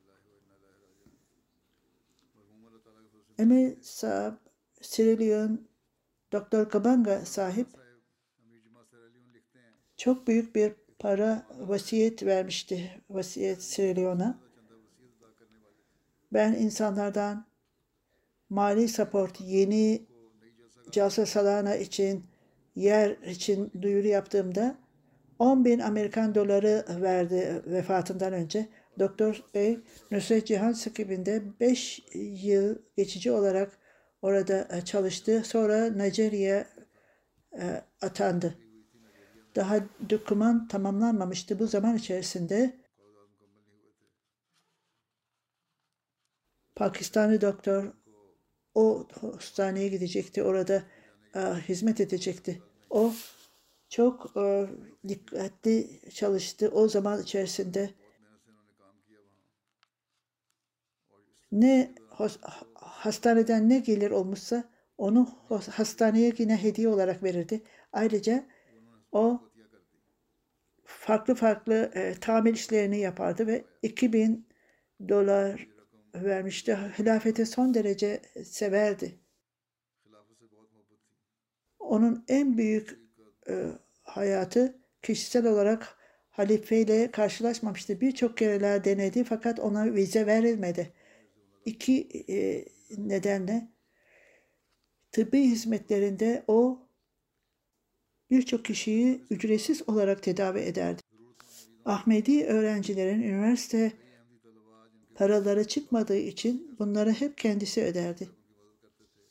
Emir 3.37 3.81
sahip 3.81 4.39
Sierra 4.81 5.49
Doktor 6.31 6.69
Kabanga 6.69 7.25
sahip 7.25 7.67
çok 9.97 10.27
büyük 10.27 10.55
bir 10.55 10.73
para 10.99 11.47
vasiyet 11.59 12.25
vermişti. 12.25 13.01
Vasiyet 13.09 13.63
Sierra 13.63 14.39
Ben 16.33 16.53
insanlardan 16.53 17.45
mali 18.49 18.87
support 18.87 19.41
yeni 19.41 20.08
Calsa 20.91 21.25
Salana 21.25 21.75
için 21.75 22.25
yer 22.75 23.09
için 23.09 23.71
duyuru 23.81 24.07
yaptığımda 24.07 24.75
10 25.39 25.65
bin 25.65 25.79
Amerikan 25.79 26.35
doları 26.35 26.85
verdi 27.01 27.63
vefatından 27.65 28.33
önce. 28.33 28.69
Doktor 28.99 29.43
Bey 29.53 29.79
Nusret 30.11 30.47
Cihan 30.47 30.71
Sıkıbi'nde 30.71 31.59
5 31.59 32.03
yıl 32.43 32.75
geçici 32.97 33.31
olarak 33.31 33.77
orada 34.21 34.67
e, 34.71 34.85
çalıştı. 34.85 35.41
Sonra 35.45 35.89
Nijerya'ya 35.89 36.67
e, 37.59 37.83
atandı. 38.01 38.55
Daha 39.55 39.79
doküman 40.09 40.67
tamamlanmamıştı. 40.67 41.59
Bu 41.59 41.67
zaman 41.67 41.95
içerisinde 41.95 42.79
Pakistanlı 46.75 47.41
doktor 47.41 47.93
o 48.79 49.07
hastaneye 49.21 49.87
gidecekti. 49.87 50.43
Orada 50.43 50.83
e, 51.35 51.39
hizmet 51.39 52.01
edecekti. 52.01 52.61
O 52.89 53.13
çok 53.89 54.37
e, 54.37 54.67
dikkatli 55.07 55.99
çalıştı. 56.13 56.69
O 56.73 56.87
zaman 56.87 57.21
içerisinde 57.21 57.89
ne 61.51 61.95
hastaneden 62.75 63.69
ne 63.69 63.79
gelir 63.79 64.11
olmuşsa 64.11 64.63
onu 64.97 65.29
hastaneye 65.71 66.33
yine 66.37 66.63
hediye 66.63 66.87
olarak 66.87 67.23
verirdi. 67.23 67.63
Ayrıca 67.93 68.45
o 69.11 69.41
farklı 70.83 71.35
farklı 71.35 71.91
e, 71.95 72.13
tamir 72.21 72.53
işlerini 72.53 72.99
yapardı 72.99 73.47
ve 73.47 73.65
2000 73.81 74.47
dolar 75.09 75.67
vermişti. 76.25 76.77
Hilafeti 76.99 77.45
son 77.45 77.73
derece 77.73 78.21
severdi. 78.43 79.19
Onun 81.79 82.25
en 82.27 82.57
büyük 82.57 82.99
e, 83.49 83.65
hayatı 84.03 84.79
kişisel 85.01 85.45
olarak 85.45 85.97
halifeyle 86.29 87.11
karşılaşmamıştı. 87.11 88.01
Birçok 88.01 88.37
kereler 88.37 88.83
denedi 88.83 89.23
fakat 89.23 89.59
ona 89.59 89.93
vize 89.93 90.25
verilmedi. 90.25 90.93
İki 91.65 92.25
e, 92.29 92.65
nedenle 92.97 93.67
tıbbi 95.11 95.41
hizmetlerinde 95.41 96.43
o 96.47 96.87
birçok 98.31 98.65
kişiyi 98.65 99.25
ücretsiz 99.29 99.89
olarak 99.89 100.23
tedavi 100.23 100.59
ederdi. 100.59 101.01
Ahmedi 101.85 102.45
öğrencilerin 102.45 103.21
üniversite 103.21 103.93
paraları 105.19 105.67
çıkmadığı 105.67 106.17
için 106.17 106.75
bunları 106.79 107.11
hep 107.11 107.37
kendisi 107.37 107.83
öderdi. 107.83 108.29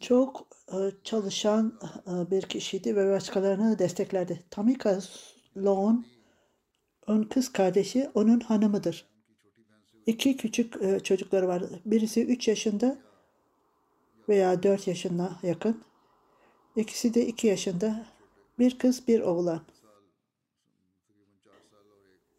Çok 0.00 0.46
e, 0.72 0.76
çalışan 1.04 1.80
e, 2.06 2.30
bir 2.30 2.42
kişiydi 2.42 2.96
ve 2.96 3.12
başkalarını 3.12 3.78
desteklerdi. 3.78 4.44
Tamika 4.50 4.98
Loan, 5.56 6.04
ön 7.06 7.22
kız 7.22 7.52
kardeşi 7.52 8.10
onun 8.14 8.40
hanımıdır. 8.40 9.06
İki 10.06 10.36
küçük 10.36 10.82
e, 10.82 11.00
çocukları 11.00 11.48
var. 11.48 11.62
Birisi 11.86 12.26
3 12.26 12.48
yaşında 12.48 12.98
veya 14.28 14.62
4 14.62 14.86
yaşına 14.86 15.38
yakın. 15.42 15.82
İkisi 16.76 17.14
de 17.14 17.26
2 17.26 17.46
yaşında. 17.46 18.06
Bir 18.58 18.78
kız, 18.78 19.08
bir 19.08 19.20
oğlan. 19.20 19.62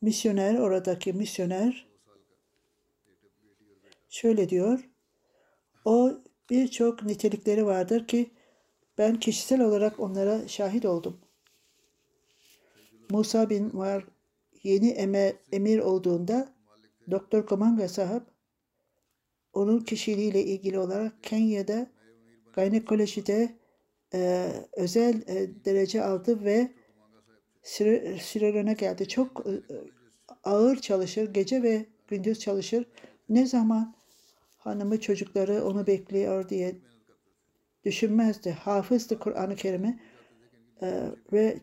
Misyoner, 0.02 0.60
oradaki 0.60 1.14
misyoner 1.14 1.89
şöyle 4.10 4.50
diyor. 4.50 4.90
O 5.86 6.12
birçok 6.50 7.04
nitelikleri 7.04 7.66
vardır 7.66 8.08
ki 8.08 8.32
ben 8.98 9.20
kişisel 9.20 9.62
olarak 9.62 10.00
onlara 10.00 10.48
şahit 10.48 10.86
oldum. 10.86 11.20
Musa 13.10 13.50
bin 13.50 13.78
Var 13.78 14.06
yeni 14.64 14.90
emir, 14.90 15.36
emir 15.52 15.80
olduğunda 15.80 16.54
Doktor 17.12 17.46
Komanga 17.46 17.88
sahip 17.88 18.24
onun 19.54 19.80
kişiliğiyle 19.80 20.44
ilgili 20.44 20.80
olarak 20.80 21.24
Kenya'da 21.24 21.88
ginekolojide 22.56 23.56
e, 24.14 24.52
özel 24.74 25.22
e, 25.28 25.66
derece 25.66 26.04
aldı 26.04 26.46
ve 26.46 26.72
Sierra 27.64 28.72
geldi. 28.72 29.08
Çok 29.08 29.46
e, 29.48 29.52
ağır 30.44 30.76
çalışır, 30.78 31.34
gece 31.34 31.64
ve 31.64 31.86
gündüz 32.08 32.40
çalışır. 32.40 32.86
Ne 33.30 33.46
zaman 33.46 33.96
hanımı 34.70 35.00
çocukları 35.00 35.66
onu 35.66 35.88
bekliyor 35.88 36.50
diye 36.50 36.76
düşünmezdi. 37.86 38.52
Hafızdı 38.52 39.20
Kur'an-ı 39.20 39.56
Kerim'i 39.56 40.00
e, 40.82 41.04
ve 41.34 41.60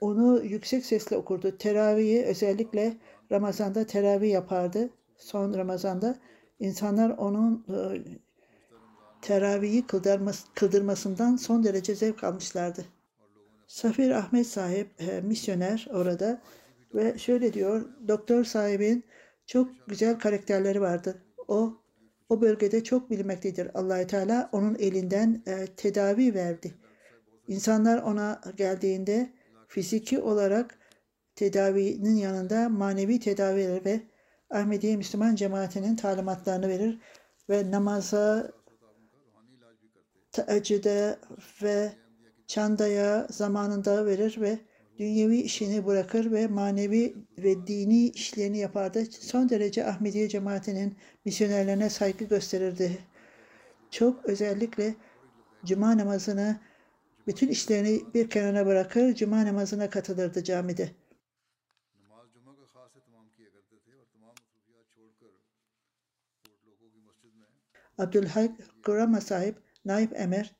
onu 0.00 0.44
yüksek 0.44 0.86
sesle 0.86 1.16
okurdu. 1.16 1.58
Teravihi 1.58 2.24
özellikle 2.24 2.96
Ramazan'da 3.32 3.86
teravih 3.86 4.30
yapardı. 4.30 4.90
Son 5.16 5.54
Ramazan'da 5.54 6.16
insanlar 6.60 7.10
onun 7.10 7.66
e, 7.68 8.02
teravihi 9.22 9.86
kıldırmas, 9.86 10.44
kıldırmasından 10.54 11.36
son 11.36 11.64
derece 11.64 11.94
zevk 11.94 12.24
almışlardı. 12.24 12.84
Safir 13.66 14.10
Ahmet 14.10 14.46
sahip 14.46 14.88
e, 14.98 15.20
misyoner 15.20 15.88
orada 15.92 16.42
ve 16.94 17.18
şöyle 17.18 17.52
diyor, 17.52 17.88
doktor 18.08 18.44
sahibin 18.44 19.04
çok 19.46 19.68
güzel 19.86 20.18
karakterleri 20.18 20.80
vardır. 20.80 21.16
O 21.48 21.81
o 22.28 22.40
bölgede 22.40 22.84
çok 22.84 23.10
bilmektedir. 23.10 23.70
Allahü 23.74 24.06
Teala 24.06 24.48
onun 24.52 24.74
elinden 24.74 25.42
e, 25.46 25.66
tedavi 25.66 26.34
verdi. 26.34 26.74
İnsanlar 27.48 28.02
ona 28.02 28.40
geldiğinde 28.56 29.32
fiziki 29.68 30.18
olarak 30.18 30.78
tedavinin 31.34 32.16
yanında 32.16 32.68
manevi 32.68 33.20
tedaviler 33.20 33.84
ve 33.84 34.00
Ahmediye 34.50 34.96
Müslüman 34.96 35.34
cemaatinin 35.34 35.96
talimatlarını 35.96 36.68
verir 36.68 37.00
ve 37.50 37.70
namaza, 37.70 38.52
teheccüde 40.32 41.18
ve 41.62 41.92
çandaya 42.46 43.26
zamanında 43.30 44.06
verir 44.06 44.40
ve 44.40 44.58
dünyevi 44.98 45.36
işini 45.36 45.86
bırakır 45.86 46.32
ve 46.32 46.46
manevi 46.46 47.14
ve 47.38 47.66
dini 47.66 48.08
işlerini 48.08 48.58
yapardı. 48.58 49.04
Son 49.04 49.48
derece 49.48 49.86
Ahmediye 49.86 50.28
cemaatinin 50.28 50.96
misyonerlerine 51.24 51.90
saygı 51.90 52.24
gösterirdi. 52.24 52.98
Çok 53.90 54.24
özellikle 54.24 54.94
cuma 55.64 55.98
namazını 55.98 56.60
bütün 57.26 57.48
işlerini 57.48 58.00
bir 58.14 58.30
kenara 58.30 58.66
bırakır, 58.66 59.14
cuma 59.14 59.46
namazına 59.46 59.90
katılırdı 59.90 60.44
camide. 60.44 60.90
Abdülhak 67.98 68.50
Kurama 68.84 69.20
sahip 69.20 69.56
Naip 69.84 70.20
Emer 70.20 70.54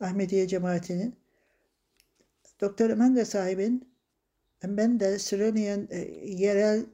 Ahmediye 0.00 0.48
cemaatinin 0.48 1.25
Doktor 2.60 2.90
Manga 2.90 3.24
sahibin 3.24 3.96
ben 4.64 5.00
de 5.00 5.18
Süreniyen 5.18 5.88
e, 5.90 5.98
yerel 6.24 6.86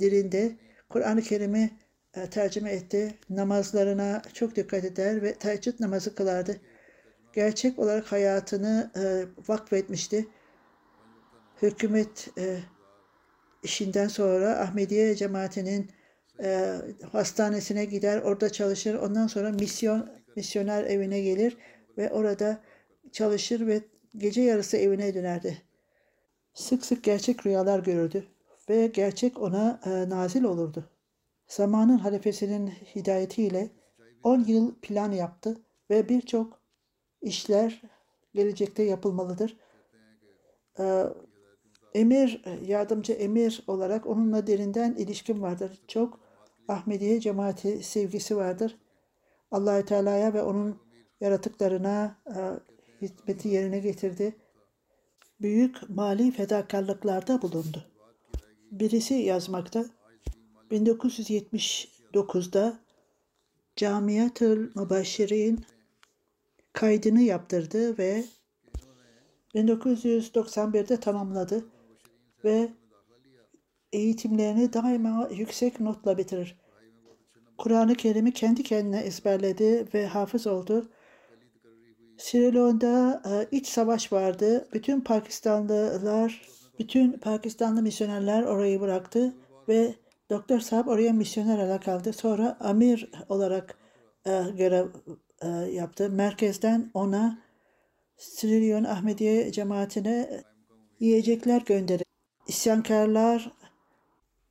dilinde 0.00 0.56
Kur'an-ı 0.88 1.22
Kerim'i 1.22 1.70
e, 2.14 2.30
tercüme 2.30 2.72
etti. 2.72 3.14
Namazlarına 3.30 4.22
çok 4.34 4.56
dikkat 4.56 4.84
eder 4.84 5.22
ve 5.22 5.34
teheccüd 5.34 5.80
namazı 5.80 6.14
kılardı. 6.14 6.56
Gerçek 7.32 7.78
olarak 7.78 8.12
hayatını 8.12 8.90
e, 8.96 9.24
vakfetmişti. 9.48 10.28
Hükümet 11.62 12.28
e, 12.38 12.58
işinden 13.62 14.08
sonra 14.08 14.58
Ahmediye 14.58 15.14
cemaatinin 15.16 15.90
hastanesine 17.12 17.84
gider, 17.84 18.22
orada 18.22 18.52
çalışır. 18.52 18.94
Ondan 18.94 19.26
sonra 19.26 19.50
misyon 19.50 20.10
misyoner 20.36 20.84
evine 20.84 21.20
gelir 21.20 21.56
ve 21.98 22.10
orada 22.10 22.60
çalışır 23.12 23.66
ve 23.66 23.82
gece 24.16 24.42
yarısı 24.42 24.76
evine 24.76 25.14
dönerdi. 25.14 25.62
Sık 26.54 26.84
sık 26.84 27.04
gerçek 27.04 27.46
rüyalar 27.46 27.78
görürdü 27.78 28.26
ve 28.68 28.86
gerçek 28.86 29.40
ona 29.42 29.80
e, 29.86 30.08
nazil 30.08 30.44
olurdu. 30.44 30.90
Zamanın 31.46 31.98
halifesinin 31.98 32.66
hidayetiyle 32.66 33.70
10 34.22 34.44
yıl 34.44 34.74
plan 34.74 35.12
yaptı 35.12 35.60
ve 35.90 36.08
birçok 36.08 36.60
işler 37.22 37.82
gelecekte 38.34 38.82
yapılmalıdır. 38.82 39.56
Ee, 40.78 41.04
emir, 41.94 42.44
yardımcı 42.66 43.12
emir 43.12 43.62
olarak 43.66 44.06
onunla 44.06 44.46
derinden 44.46 44.94
ilişkim 44.94 45.42
vardır. 45.42 45.80
Çok 45.88 46.20
Ahmediye 46.68 47.20
cemaati 47.20 47.82
sevgisi 47.82 48.36
vardır. 48.36 48.78
allah 49.50 49.84
Teala'ya 49.84 50.34
ve 50.34 50.42
onun 50.42 50.78
yaratıklarına 51.20 52.16
e, 52.26 52.38
hizmeti 53.00 53.48
yerine 53.48 53.78
getirdi. 53.78 54.36
Büyük 55.40 55.90
mali 55.90 56.30
fedakarlıklarda 56.30 57.42
bulundu. 57.42 57.84
Birisi 58.70 59.14
yazmakta. 59.14 59.84
1979'da 60.70 62.78
Camiatül 63.76 64.70
Mübaşşirin 64.74 65.64
kaydını 66.72 67.22
yaptırdı 67.22 67.98
ve 67.98 68.24
1991'de 69.54 71.00
tamamladı 71.00 71.64
ve 72.44 72.68
eğitimlerini 73.92 74.72
daima 74.72 75.28
yüksek 75.32 75.80
notla 75.80 76.18
bitirir. 76.18 76.58
Kur'an-ı 77.58 77.94
Kerim'i 77.94 78.32
kendi 78.32 78.62
kendine 78.62 79.00
ezberledi 79.00 79.88
ve 79.94 80.06
hafız 80.06 80.46
oldu. 80.46 80.88
Sierra 82.20 82.54
Leone'da 82.54 83.22
e, 83.26 83.56
iç 83.56 83.66
savaş 83.66 84.12
vardı. 84.12 84.68
Bütün 84.72 85.00
Pakistanlılar, 85.00 86.42
bütün 86.78 87.12
Pakistanlı 87.12 87.82
misyonerler 87.82 88.42
orayı 88.42 88.80
bıraktı 88.80 89.34
ve 89.68 89.94
Doktor 90.30 90.60
Saab 90.60 90.86
oraya 90.86 91.12
misyoner 91.12 91.58
olarak 91.58 91.84
kaldı. 91.84 92.12
Sonra 92.12 92.56
amir 92.60 93.10
olarak 93.28 93.78
e, 94.26 94.42
görev 94.56 94.86
e, 95.42 95.48
yaptı. 95.48 96.10
Merkezden 96.10 96.90
ona 96.94 97.38
Sriryon 98.16 98.84
Ahmediye 98.84 99.52
cemaatine 99.52 100.42
yiyecekler 101.00 101.62
gönderdi. 101.62 102.04
İsyankarlar 102.48 103.52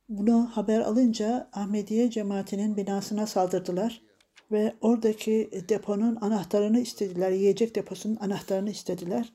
bunu 0.08 0.50
haber 0.52 0.80
alınca 0.80 1.50
Ahmediye 1.52 2.10
cemaatinin 2.10 2.76
binasına 2.76 3.26
saldırdılar 3.26 4.09
ve 4.52 4.74
oradaki 4.80 5.50
deponun 5.68 6.16
anahtarını 6.20 6.80
istediler. 6.80 7.30
Yiyecek 7.30 7.74
deposunun 7.74 8.16
anahtarını 8.16 8.70
istediler. 8.70 9.32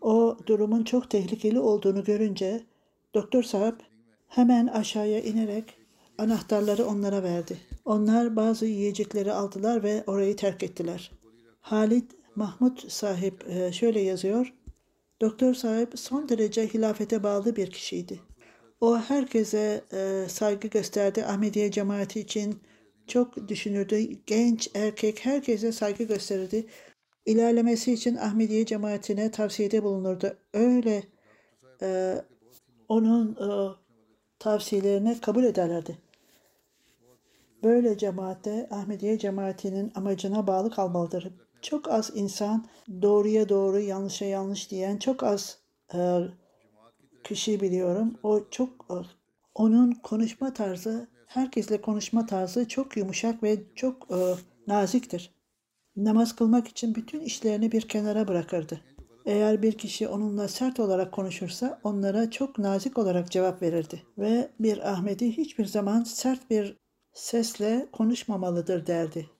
O 0.00 0.38
durumun 0.46 0.84
çok 0.84 1.10
tehlikeli 1.10 1.60
olduğunu 1.60 2.04
görünce 2.04 2.60
doktor 3.14 3.42
sahip 3.42 3.76
hemen 4.28 4.66
aşağıya 4.66 5.20
inerek 5.20 5.76
anahtarları 6.18 6.86
onlara 6.86 7.22
verdi. 7.22 7.58
Onlar 7.84 8.36
bazı 8.36 8.66
yiyecekleri 8.66 9.32
aldılar 9.32 9.82
ve 9.82 10.04
orayı 10.06 10.36
terk 10.36 10.62
ettiler. 10.62 11.10
Halit 11.60 12.10
Mahmut 12.36 12.92
sahip 12.92 13.48
e, 13.48 13.72
şöyle 13.72 14.00
yazıyor. 14.00 14.52
Doktor 15.20 15.54
sahip 15.54 15.98
son 15.98 16.28
derece 16.28 16.66
hilafete 16.66 17.22
bağlı 17.22 17.56
bir 17.56 17.70
kişiydi. 17.70 18.20
O 18.80 18.98
herkese 18.98 19.84
e, 19.92 20.28
saygı 20.28 20.68
gösterdi. 20.68 21.24
Ahmediye 21.24 21.70
cemaati 21.70 22.20
için 22.20 22.60
çok 23.06 23.48
düşünürdü. 23.48 23.96
Genç, 24.26 24.70
erkek 24.74 25.24
herkese 25.24 25.72
saygı 25.72 26.04
gösterirdi. 26.04 26.66
İlerlemesi 27.26 27.92
için 27.92 28.16
Ahmediye 28.16 28.66
cemaatine 28.66 29.30
tavsiyede 29.30 29.82
bulunurdu. 29.82 30.36
Öyle 30.52 31.02
e, 31.82 32.16
onun 32.88 33.32
e, 33.32 33.48
tavsiyelerini 34.38 35.20
kabul 35.20 35.44
ederlerdi. 35.44 35.98
Böyle 37.62 37.98
cemaatte 37.98 38.68
Ahmediye 38.70 39.18
cemaatinin 39.18 39.92
amacına 39.94 40.46
bağlı 40.46 40.70
kalmalıdır. 40.70 41.28
Çok 41.62 41.88
az 41.88 42.10
insan 42.14 42.66
doğruya 43.02 43.48
doğru, 43.48 43.80
yanlışa 43.80 44.24
yanlış 44.24 44.70
diyen 44.70 44.96
çok 44.96 45.22
az 45.22 45.58
e, 45.94 46.20
kişi 47.24 47.60
biliyorum. 47.60 48.18
O 48.22 48.40
çok 48.50 48.86
onun 49.54 49.92
konuşma 49.92 50.54
tarzı, 50.54 51.08
herkesle 51.36 51.80
konuşma 51.80 52.26
tarzı 52.26 52.68
çok 52.68 52.96
yumuşak 52.96 53.42
ve 53.42 53.62
çok 53.74 54.10
e, 54.10 54.16
naziktir. 54.66 55.34
Namaz 55.96 56.36
kılmak 56.36 56.68
için 56.68 56.94
bütün 56.94 57.20
işlerini 57.20 57.72
bir 57.72 57.88
kenara 57.88 58.28
bırakırdı. 58.28 58.80
Eğer 59.26 59.62
bir 59.62 59.78
kişi 59.78 60.08
onunla 60.08 60.48
sert 60.48 60.80
olarak 60.80 61.12
konuşursa 61.12 61.80
onlara 61.84 62.30
çok 62.30 62.58
nazik 62.58 62.98
olarak 62.98 63.30
cevap 63.30 63.62
verirdi. 63.62 64.02
Ve 64.18 64.50
bir 64.60 64.92
Ahmedi 64.92 65.36
hiçbir 65.36 65.64
zaman 65.64 66.04
sert 66.04 66.50
bir 66.50 66.76
sesle 67.12 67.86
konuşmamalıdır 67.92 68.86
derdi. 68.86 69.30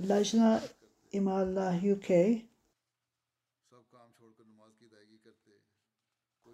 Lajna 0.00 0.62
İmallah 1.12 1.84
UK 1.84 2.10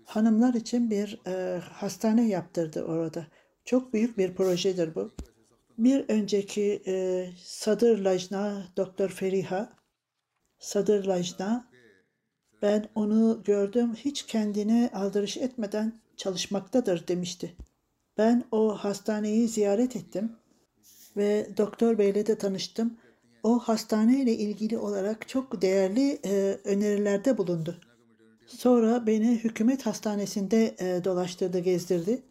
hanımlar 0.09 0.55
için 0.55 0.91
bir 0.91 1.21
e, 1.27 1.59
hastane 1.59 2.29
yaptırdı 2.29 2.85
orada. 2.85 3.27
Çok 3.69 3.93
büyük 3.93 4.19
bir 4.19 4.35
projedir 4.35 4.95
bu. 4.95 5.11
Bir 5.79 6.05
önceki 6.09 6.83
e, 6.87 7.27
Sadır 7.45 7.99
Lajna, 7.99 8.67
Doktor 8.77 9.09
Feriha, 9.09 9.73
Sadır 10.59 11.05
Lajna, 11.05 11.71
ben 12.63 12.89
onu 12.95 13.43
gördüm 13.45 13.95
hiç 13.95 14.27
kendine 14.27 14.91
aldırış 14.95 15.37
etmeden 15.37 16.01
çalışmaktadır 16.17 17.09
demişti. 17.09 17.57
Ben 18.19 18.45
o 18.51 18.75
hastaneyi 18.75 19.49
ziyaret 19.49 19.97
ettim 19.97 20.33
ve 21.17 21.49
doktor 21.57 21.99
beyle 21.99 22.27
de 22.27 22.39
tanıştım. 22.39 22.97
O 23.43 23.59
hastane 23.59 24.23
ile 24.23 24.33
ilgili 24.33 24.79
olarak 24.79 25.29
çok 25.29 25.63
değerli 25.63 26.19
e, 26.25 26.59
önerilerde 26.65 27.39
bulundu. 27.39 27.81
Sonra 28.47 29.07
beni 29.07 29.31
hükümet 29.31 29.87
hastanesinde 29.87 30.77
e, 30.79 31.05
dolaştırdı, 31.05 31.59
gezdirdi. 31.59 32.23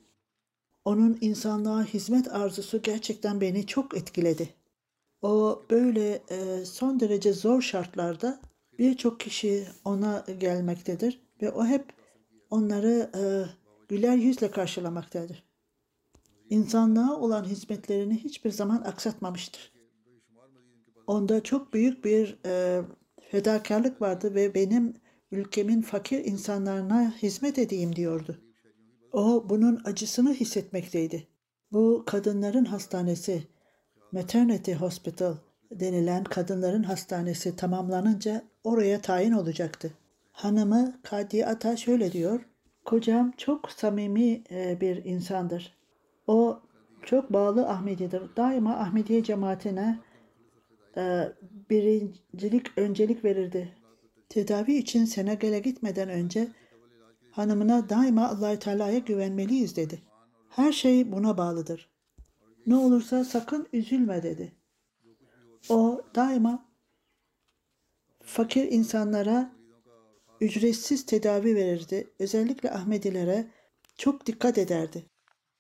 Onun 0.87 1.17
insanlığa 1.21 1.83
hizmet 1.83 2.33
arzusu 2.33 2.81
gerçekten 2.81 3.41
beni 3.41 3.65
çok 3.65 3.97
etkiledi. 3.97 4.49
O 5.21 5.63
böyle 5.69 6.21
e, 6.29 6.65
son 6.65 6.99
derece 6.99 7.33
zor 7.33 7.61
şartlarda 7.61 8.39
birçok 8.79 9.19
kişi 9.19 9.67
ona 9.85 10.25
gelmektedir 10.39 11.21
ve 11.41 11.51
o 11.51 11.65
hep 11.65 11.85
onları 12.49 13.11
e, 13.15 13.23
güler 13.89 14.15
yüzle 14.15 14.51
karşılamaktadır 14.51 15.43
insanlığa 16.49 17.19
olan 17.19 17.43
hizmetlerini 17.43 18.23
hiçbir 18.23 18.51
zaman 18.51 18.81
aksatmamıştır. 18.81 19.73
Onda 21.07 21.43
çok 21.43 21.73
büyük 21.73 22.05
bir 22.05 22.39
e, 22.45 22.81
fedakarlık 23.31 24.01
vardı 24.01 24.35
ve 24.35 24.53
benim 24.53 24.93
ülkemin 25.31 25.81
fakir 25.81 26.25
insanlarına 26.25 27.13
hizmet 27.21 27.59
edeyim 27.59 27.95
diyordu. 27.95 28.46
O 29.17 29.49
bunun 29.49 29.81
acısını 29.85 30.33
hissetmekteydi. 30.33 31.27
Bu 31.71 32.03
kadınların 32.05 32.65
hastanesi, 32.65 33.43
Maternity 34.11 34.73
Hospital 34.73 35.35
denilen 35.71 36.23
kadınların 36.23 36.83
hastanesi 36.83 37.55
tamamlanınca 37.55 38.43
oraya 38.63 39.01
tayin 39.01 39.31
olacaktı. 39.31 39.93
Hanımı 40.31 40.99
Kadiye 41.03 41.45
Ata 41.45 41.77
şöyle 41.77 42.11
diyor, 42.11 42.45
Kocam 42.85 43.31
çok 43.37 43.71
samimi 43.71 44.43
e, 44.51 44.81
bir 44.81 45.05
insandır. 45.05 45.77
O 46.27 46.59
çok 47.03 47.33
bağlı 47.33 47.69
Ahmedidir. 47.69 48.21
Daima 48.37 48.75
Ahmediye 48.77 49.23
cemaatine 49.23 49.99
e, 50.97 51.23
birincilik, 51.69 52.77
öncelik 52.77 53.25
verirdi. 53.25 53.73
Tedavi 54.29 54.73
için 54.73 55.05
Senegal'e 55.05 55.59
gitmeden 55.59 56.09
önce 56.09 56.47
hanımına 57.37 57.89
daima 57.89 58.29
allah 58.29 58.59
Teala'ya 58.59 58.99
güvenmeliyiz 58.99 59.75
dedi. 59.75 60.01
Her 60.49 60.71
şey 60.71 61.11
buna 61.11 61.37
bağlıdır. 61.37 61.89
Ne 62.67 62.75
olursa 62.75 63.23
sakın 63.23 63.67
üzülme 63.73 64.23
dedi. 64.23 64.55
O 65.69 66.01
daima 66.15 66.65
fakir 68.23 68.71
insanlara 68.71 69.51
ücretsiz 70.41 71.05
tedavi 71.05 71.55
verirdi. 71.55 72.07
Özellikle 72.19 72.71
Ahmedilere 72.71 73.47
çok 73.97 74.25
dikkat 74.25 74.57
ederdi. 74.57 75.05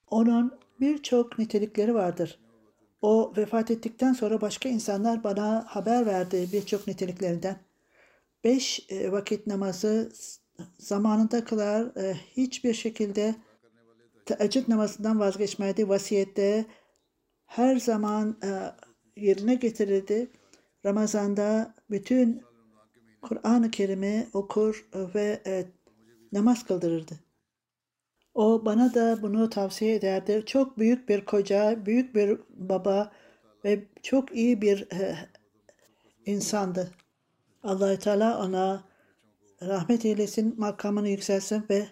Onun 0.07 0.59
birçok 0.79 1.39
nitelikleri 1.39 1.93
vardır. 1.95 2.39
O 3.01 3.33
vefat 3.37 3.71
ettikten 3.71 4.13
sonra 4.13 4.41
başka 4.41 4.69
insanlar 4.69 5.23
bana 5.23 5.65
haber 5.67 6.05
verdi 6.05 6.49
birçok 6.53 6.87
niteliklerinden. 6.87 7.59
Beş 8.43 8.85
e, 8.89 9.11
vakit 9.11 9.47
namazı 9.47 10.11
zamanında 10.79 11.45
kılar, 11.45 11.95
e, 11.97 12.13
hiçbir 12.37 12.73
şekilde 12.73 13.35
teheccüd 14.25 14.69
namazından 14.69 15.19
vazgeçmedi. 15.19 15.89
Vasiyette 15.89 16.65
her 17.45 17.75
zaman 17.77 18.37
e, 18.43 18.49
yerine 19.21 19.55
getirirdi. 19.55 20.31
Ramazanda 20.85 21.75
bütün 21.89 22.43
Kur'an-ı 23.21 23.71
Kerim'i 23.71 24.27
okur 24.33 24.89
ve 25.15 25.41
e, 25.45 25.65
namaz 26.31 26.63
kıldırırdı. 26.63 27.13
O 28.33 28.65
bana 28.65 28.93
da 28.93 29.21
bunu 29.21 29.49
tavsiye 29.49 29.95
ederdi. 29.95 30.43
Çok 30.45 30.77
büyük 30.77 31.09
bir 31.09 31.25
koca, 31.25 31.85
büyük 31.85 32.15
bir 32.15 32.39
baba 32.49 33.11
ve 33.65 33.83
çok 34.03 34.35
iyi 34.35 34.61
bir 34.61 34.91
e, 34.91 35.15
insandı. 36.25 36.91
allah 37.63 37.99
Teala 37.99 38.45
ona 38.45 38.83
rahmet 39.61 40.05
eylesin, 40.05 40.55
makamını 40.57 41.09
yükselsin 41.09 41.65
ve 41.69 41.87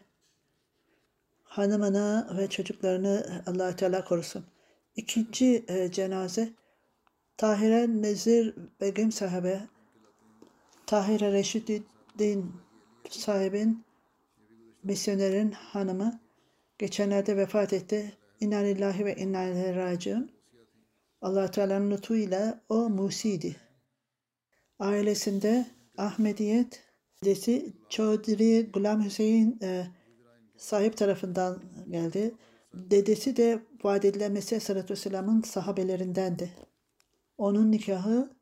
hanımını 1.43 2.37
ve 2.37 2.49
çocuklarını 2.49 3.43
allah 3.47 3.75
Teala 3.75 4.05
korusun. 4.05 4.45
İkinci 4.95 5.65
e, 5.67 5.91
cenaze 5.91 6.53
Tahire 7.37 7.87
Nezir 8.01 8.55
Begim 8.81 9.11
sahibi 9.11 9.59
Tahire 10.85 11.31
Reşidüddin 11.31 12.53
sahibin 13.09 13.83
misyonerin 14.83 15.51
hanımı 15.51 16.19
geçenlerde 16.77 17.37
vefat 17.37 17.73
etti. 17.73 18.17
İnna 18.39 18.57
lillahi 18.57 19.05
ve 19.05 19.15
inna 19.15 19.43
ileyhi 19.43 19.75
raciun. 19.75 20.31
allah 21.21 21.51
Teala'nın 21.51 21.91
lütfuyla 21.91 22.61
o 22.69 22.89
Musi'ydi. 22.89 23.55
Ailesinde 24.79 25.65
Ahmediyet, 25.97 26.84
dedesi 27.23 27.73
Çodri 27.89 28.71
Gulam 28.71 29.05
Hüseyin 29.05 29.59
e, 29.61 29.87
sahip 30.57 30.97
tarafından 30.97 31.61
geldi. 31.89 32.35
Dedesi 32.73 33.37
de 33.37 33.59
vaat 33.83 34.05
edilen 34.05 34.31
Mesih 34.31 34.51
Aleyhisselatü 34.51 34.93
Vesselam'ın 34.93 35.41
sahabelerindendi. 35.41 36.49
Onun 37.37 37.71
nikahı 37.71 38.35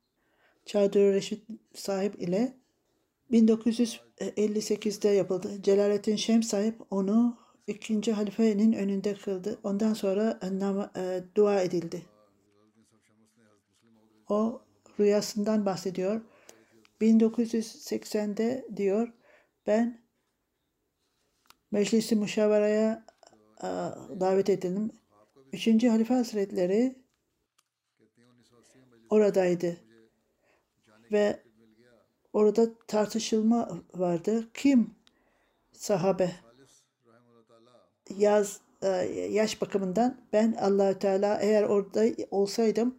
Çağdır 0.65 1.13
Reşit 1.13 1.47
sahip 1.75 2.21
ile 2.21 2.57
1958'de 3.31 5.09
yapıldı. 5.09 5.61
Celalettin 5.61 6.15
Şem 6.15 6.43
sahip 6.43 6.81
onu 6.91 7.37
ikinci 7.67 8.13
halifenin 8.13 8.73
önünde 8.73 9.13
kıldı. 9.13 9.59
Ondan 9.63 9.93
sonra 9.93 10.39
e, 10.97 11.23
dua 11.35 11.61
edildi. 11.61 12.05
O 14.29 14.61
rüyasından 14.99 15.65
bahsediyor. 15.65 16.21
1980'de 17.03 18.65
diyor 18.75 19.13
ben 19.67 20.01
meclisi 21.71 22.15
müşaveraya 22.15 23.05
e, 23.59 23.67
davet 24.19 24.49
edildim. 24.49 24.91
Üçüncü 25.53 25.89
Halife 25.89 26.13
Hazretleri 26.13 26.95
oradaydı. 29.09 29.77
Ve 31.11 31.39
orada 32.33 32.69
tartışılma 32.87 33.81
vardı. 33.95 34.49
Kim 34.53 34.95
sahabe? 35.71 36.31
Yaz 38.17 38.61
e, 38.81 38.87
yaş 39.31 39.61
bakımından 39.61 40.21
ben 40.33 40.51
allah 40.51 40.99
Teala 40.99 41.39
eğer 41.41 41.63
orada 41.63 42.05
olsaydım 42.31 42.95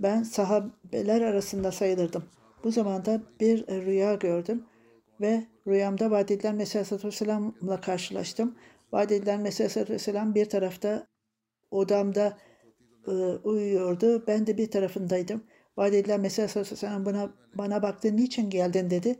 ben 0.00 0.22
sahabeler 0.22 1.20
arasında 1.20 1.72
sayılırdım. 1.72 2.24
Bu 2.64 2.70
zamanda 2.70 3.22
bir 3.40 3.66
rüya 3.66 4.14
gördüm 4.14 4.64
ve 5.20 5.46
rüyamda 5.66 6.10
vaat 6.10 6.30
edilen 6.30 6.54
Mesih 6.54 6.76
Aleyhisselatü 6.76 7.08
Vesselam'la 7.08 7.80
karşılaştım. 7.80 8.56
Vaat 8.92 9.12
edilen 9.12 9.40
Mesih 9.40 9.64
Aleyhisselatü 9.64 9.92
Vesselam 9.92 10.34
bir 10.34 10.44
tarafta 10.44 11.06
odamda 11.70 12.38
e, 13.06 13.10
uyuyordu. 13.44 14.26
Ben 14.26 14.46
de 14.46 14.58
bir 14.58 14.70
tarafındaydım. 14.70 15.44
Vaat 15.76 15.94
edilen 15.94 16.20
Mesih 16.20 16.42
Aleyhisselatü 16.42 16.72
Vesselam 16.72 17.06
bana, 17.06 17.32
bana 17.54 17.82
baktı. 17.82 18.16
Niçin 18.16 18.50
geldin 18.50 18.90
dedi. 18.90 19.18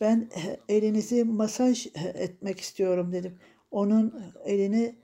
Ben 0.00 0.30
e, 0.68 0.74
elinizi 0.76 1.24
masaj 1.24 1.86
e, 1.86 1.90
etmek 2.14 2.60
istiyorum 2.60 3.12
dedim. 3.12 3.38
Onun 3.70 4.22
elini 4.44 4.96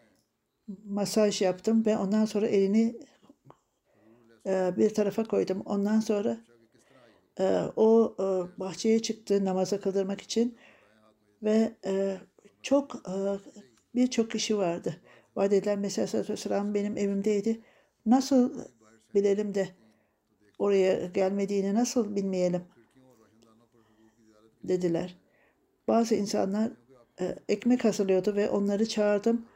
masaj 0.85 1.43
yaptım 1.43 1.87
ve 1.87 1.97
ondan 1.97 2.25
sonra 2.25 2.47
elini 2.47 3.01
e, 4.47 4.77
bir 4.77 4.95
tarafa 4.95 5.25
koydum. 5.25 5.63
Ondan 5.65 6.01
sonra 6.01 6.31
e, 6.31 6.48
o 7.77 8.15
e, 8.19 8.25
bahçeye 8.61 9.03
çıktı 9.03 9.45
namaza 9.45 9.81
kıldırmak 9.81 10.21
için 10.21 10.57
ve 11.43 11.73
e, 11.85 12.17
çok 12.63 12.95
e, 12.95 13.15
birçok 13.95 14.31
kişi 14.31 14.59
vardı. 14.59 14.97
Vaat 15.37 15.53
edilen 15.53 15.79
Mesih 15.79 16.15
Aleyhisselam 16.15 16.75
benim 16.75 16.97
evimdeydi. 16.97 17.61
Nasıl 18.07 18.65
bilelim 19.15 19.55
de 19.55 19.69
oraya 20.59 21.07
gelmediğini 21.07 21.75
nasıl 21.75 22.17
bilmeyelim 22.17 22.63
dediler. 24.65 25.17
Bazı 25.89 26.15
insanlar 26.15 26.71
ekmek 27.49 27.85
hazırlıyordu 27.85 28.37
ve 28.37 28.51
onları 28.51 28.89
çağırdım. 28.89 29.47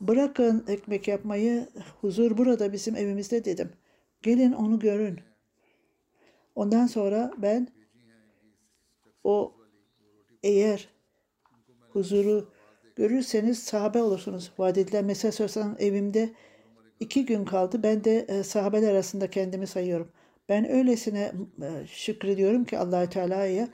Bırakın 0.00 0.64
ekmek 0.68 1.08
yapmayı, 1.08 1.68
huzur 2.00 2.38
burada 2.38 2.72
bizim 2.72 2.96
evimizde 2.96 3.44
dedim. 3.44 3.72
Gelin 4.22 4.52
onu 4.52 4.78
görün. 4.78 5.20
Ondan 6.56 6.86
sonra 6.86 7.32
ben 7.38 7.68
o 9.24 9.54
eğer 10.42 10.88
huzuru 11.88 12.52
görürseniz 12.96 13.58
sahabe 13.62 14.02
olursunuz. 14.02 14.52
Vaat 14.58 14.78
edilen 14.78 15.04
Mesih 15.04 15.28
Aleyhisselam 15.28 15.76
evimde 15.78 16.34
iki 17.00 17.26
gün 17.26 17.44
kaldı. 17.44 17.82
Ben 17.82 18.04
de 18.04 18.18
e, 18.18 18.42
sahabeler 18.42 18.90
arasında 18.92 19.30
kendimi 19.30 19.66
sayıyorum. 19.66 20.12
Ben 20.48 20.70
öylesine 20.70 21.32
e, 21.62 21.86
şükrediyorum 21.86 22.64
ki 22.64 22.78
allah 22.78 23.08
Teala'ya 23.08 23.68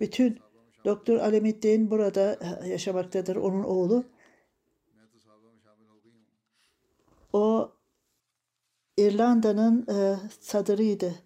bütün 0.00 0.38
Doktor 0.84 1.16
Alemettin 1.16 1.90
burada 1.90 2.38
e, 2.64 2.68
yaşamaktadır. 2.68 3.36
Onun 3.36 3.64
oğlu. 3.64 4.04
O 7.32 7.72
İrlanda'nın 8.96 9.86
e, 9.88 10.16
sadırıydı. 10.40 11.23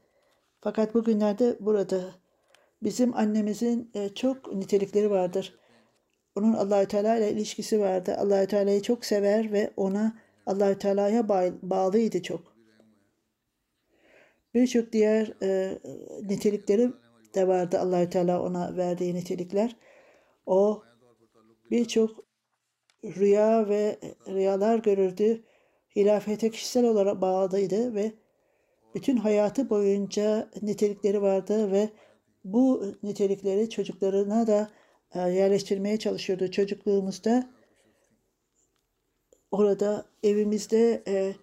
Fakat 0.61 0.95
bugünlerde 0.95 1.57
burada 1.61 2.01
bizim 2.83 3.17
annemizin 3.17 3.91
e, 3.95 4.09
çok 4.09 4.55
nitelikleri 4.55 5.11
vardır. 5.11 5.59
Onun 6.37 6.53
Allahü 6.53 6.89
Teala 6.89 7.17
ile 7.17 7.33
ilişkisi 7.33 7.81
vardı. 7.81 8.17
Allahü 8.19 8.47
Teala'yı 8.47 8.83
çok 8.83 9.05
sever 9.05 9.53
ve 9.53 9.71
ona 9.77 10.19
Allahü 10.47 10.79
Teala'ya 10.79 11.29
bağlıydı 11.63 12.23
çok. 12.23 12.59
Birçok 14.55 14.93
diğer 14.93 15.33
e, 15.43 15.79
nitelikleri 16.23 16.93
de 17.35 17.49
vardı 17.49 17.79
Allahü 17.79 18.11
Teala 18.11 18.43
ona 18.43 18.77
verdiği 18.77 19.15
nitelikler. 19.15 19.77
O 20.47 20.83
birçok 21.71 22.25
rüya 23.05 23.69
ve 23.69 23.99
rüyalar 24.29 24.79
görürdü. 24.79 25.45
Hilafete 25.97 26.51
kişisel 26.51 26.85
olarak 26.85 27.21
bağlıydı 27.21 27.95
ve 27.95 28.13
bütün 28.95 29.17
hayatı 29.17 29.71
boyunca 29.71 30.51
nitelikleri 30.63 31.23
vardı 31.23 31.73
ve 31.73 31.91
bu 32.45 32.95
nitelikleri 33.03 33.71
çocuklarına 33.71 34.47
da 34.47 34.71
e, 35.15 35.21
yerleştirmeye 35.21 35.99
çalışıyordu. 35.99 36.51
Çocukluğumuzda 36.51 37.51
orada 39.51 40.05
evimizde 40.23 41.03
e, 41.07 41.35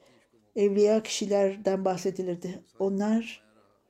evliya 0.56 1.04
kişilerden 1.04 1.86
bahsedilirdi. 1.86 2.64
Onlar 2.80 3.44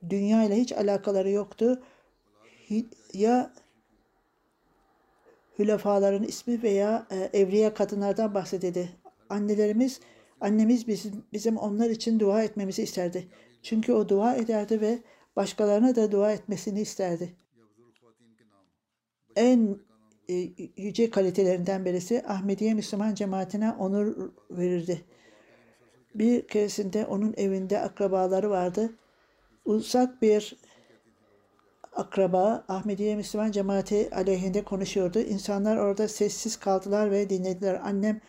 dünya 0.08 0.44
ile 0.44 0.56
hiç 0.56 0.72
alakaları 0.72 1.30
yoktu. 1.30 1.82
Ya 3.12 3.52
hülefaların 5.58 6.24
ismi 6.24 6.62
veya 6.62 7.06
e, 7.10 7.40
evliya 7.40 7.74
kadınlardan 7.74 8.34
bahsedildi. 8.34 8.88
Annelerimiz, 9.28 10.00
annemiz 10.40 10.88
bizim, 10.88 11.24
bizim 11.32 11.56
onlar 11.56 11.90
için 11.90 12.20
dua 12.20 12.42
etmemizi 12.42 12.82
isterdi. 12.82 13.28
Çünkü 13.66 13.92
o 13.92 14.08
dua 14.08 14.34
ederdi 14.34 14.80
ve 14.80 14.98
başkalarına 15.36 15.96
da 15.96 16.12
dua 16.12 16.32
etmesini 16.32 16.80
isterdi. 16.80 17.36
En 19.36 19.78
e, 20.28 20.34
yüce 20.76 21.10
kalitelerinden 21.10 21.84
birisi 21.84 22.22
Ahmediye 22.26 22.74
Müslüman 22.74 23.14
cemaatine 23.14 23.72
onur 23.72 24.30
verirdi. 24.50 25.04
Bir 26.14 26.48
keresinde 26.48 27.06
onun 27.06 27.34
evinde 27.36 27.80
akrabaları 27.80 28.50
vardı. 28.50 28.92
Uzak 29.64 30.22
bir 30.22 30.56
akraba 31.92 32.64
Ahmediye 32.68 33.16
Müslüman 33.16 33.50
cemaati 33.50 34.10
aleyhinde 34.14 34.64
konuşuyordu. 34.64 35.18
İnsanlar 35.18 35.76
orada 35.76 36.08
sessiz 36.08 36.56
kaldılar 36.56 37.10
ve 37.10 37.30
dinlediler. 37.30 37.80
Annem 37.84 38.20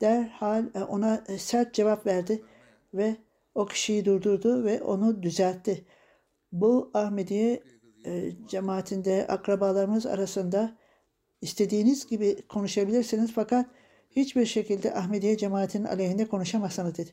derhal 0.00 0.64
e, 0.74 0.84
ona 0.84 1.24
e, 1.28 1.38
sert 1.38 1.74
cevap 1.74 2.06
verdi 2.06 2.42
ve 2.94 3.16
o 3.54 3.66
kişiyi 3.66 4.04
durdurdu 4.04 4.64
ve 4.64 4.82
onu 4.82 5.22
düzeltti. 5.22 5.84
Bu 6.52 6.90
Ahmediye 6.94 7.62
e, 8.06 8.32
cemaatinde 8.48 9.26
akrabalarımız 9.26 10.06
arasında 10.06 10.76
istediğiniz 11.42 12.06
gibi 12.06 12.46
konuşabilirsiniz 12.48 13.32
fakat 13.32 13.66
hiçbir 14.10 14.46
şekilde 14.46 14.94
Ahmediye 14.94 15.36
cemaatinin 15.36 15.84
aleyhinde 15.84 16.28
konuşamazsınız 16.28 16.98
dedi. 16.98 17.10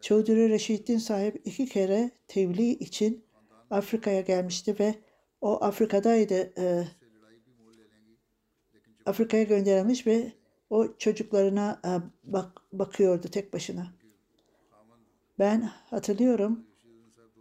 Çavduri 0.00 0.48
Reşiddin 0.48 0.98
sahip 0.98 1.42
iki 1.44 1.66
kere 1.66 2.10
tebliğ 2.28 2.70
için 2.70 3.24
Afrika'ya 3.70 4.20
gelmişti 4.20 4.76
ve 4.80 4.94
o 5.40 5.64
Afrika'daydı. 5.64 6.52
Ee, 6.58 6.84
Afrika'ya 9.06 9.42
gönderilmiş 9.42 10.06
ve 10.06 10.32
o 10.70 10.96
çocuklarına 10.98 11.80
e, 11.84 11.90
bak, 12.24 12.62
bakıyordu 12.72 13.28
tek 13.28 13.52
başına. 13.52 13.97
Ben 15.38 15.60
hatırlıyorum 15.90 16.66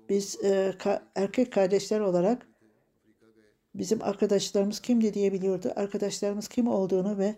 biz 0.10 0.44
e, 0.44 0.74
ka- 0.80 1.02
erkek 1.16 1.54
kardeşler 1.54 2.00
olarak 2.00 2.48
bizim 3.76 4.04
arkadaşlarımız 4.04 4.80
kimdi 4.80 5.14
diye 5.14 5.34
biliyordu. 5.34 5.74
Arkadaşlarımız 5.76 6.48
kim 6.48 6.68
olduğunu 6.68 7.18
ve 7.18 7.36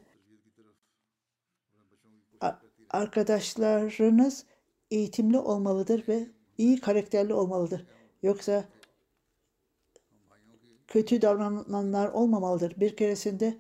arkadaşlarınız 2.90 4.46
eğitimli 4.92 5.38
olmalıdır 5.38 6.08
ve 6.08 6.28
iyi 6.58 6.80
karakterli 6.80 7.34
olmalıdır. 7.34 7.88
Yoksa 8.24 8.64
kötü 10.88 11.22
davrananlar 11.22 12.08
olmamalıdır. 12.08 12.80
Bir 12.80 12.96
keresinde 12.96 13.58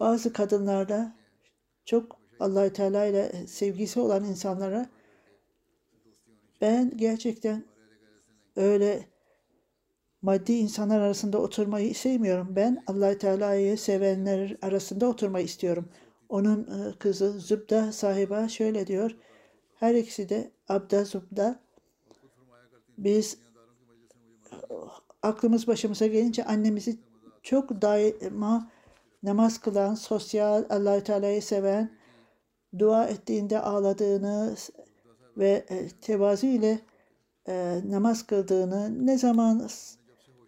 bazı 0.00 0.32
kadınlarda 0.32 1.16
çok 1.84 2.20
Allahü 2.40 2.72
Teala 2.72 3.06
ile 3.06 3.46
sevgisi 3.46 4.00
olan 4.00 4.24
insanlara 4.24 4.88
ben 6.62 6.96
gerçekten 6.96 7.64
öyle 8.56 9.06
maddi 10.22 10.52
insanlar 10.52 11.00
arasında 11.00 11.38
oturmayı 11.38 11.94
sevmiyorum. 11.94 12.56
Ben 12.56 12.84
Allahü 12.86 13.18
Teala'yı 13.18 13.78
sevenler 13.78 14.56
arasında 14.62 15.06
oturmayı 15.06 15.44
istiyorum. 15.44 15.88
Onun 16.28 16.62
e, 16.62 16.98
kızı 16.98 17.40
Zübda 17.40 17.92
sahiba 17.92 18.48
şöyle 18.48 18.86
diyor. 18.86 19.16
Her 19.74 19.94
ikisi 19.94 20.28
de 20.28 20.50
Abda 20.68 21.04
Zübda 21.04 21.60
biz 22.98 23.38
aklımız 25.22 25.66
başımıza 25.66 26.06
gelince 26.06 26.44
annemizi 26.44 26.98
çok 27.42 27.82
daima 27.82 28.70
namaz 29.22 29.58
kılan, 29.60 29.94
sosyal, 29.94 30.64
Allahü 30.70 31.04
Teala'yı 31.04 31.42
seven, 31.42 31.98
dua 32.78 33.06
ettiğinde 33.06 33.60
ağladığını 33.60 34.56
ve 35.36 35.64
e, 35.68 35.88
tevazu 35.88 36.46
ile 36.46 36.78
e, 37.48 37.80
namaz 37.84 38.26
kıldığını, 38.26 39.06
ne 39.06 39.18
zaman 39.18 39.68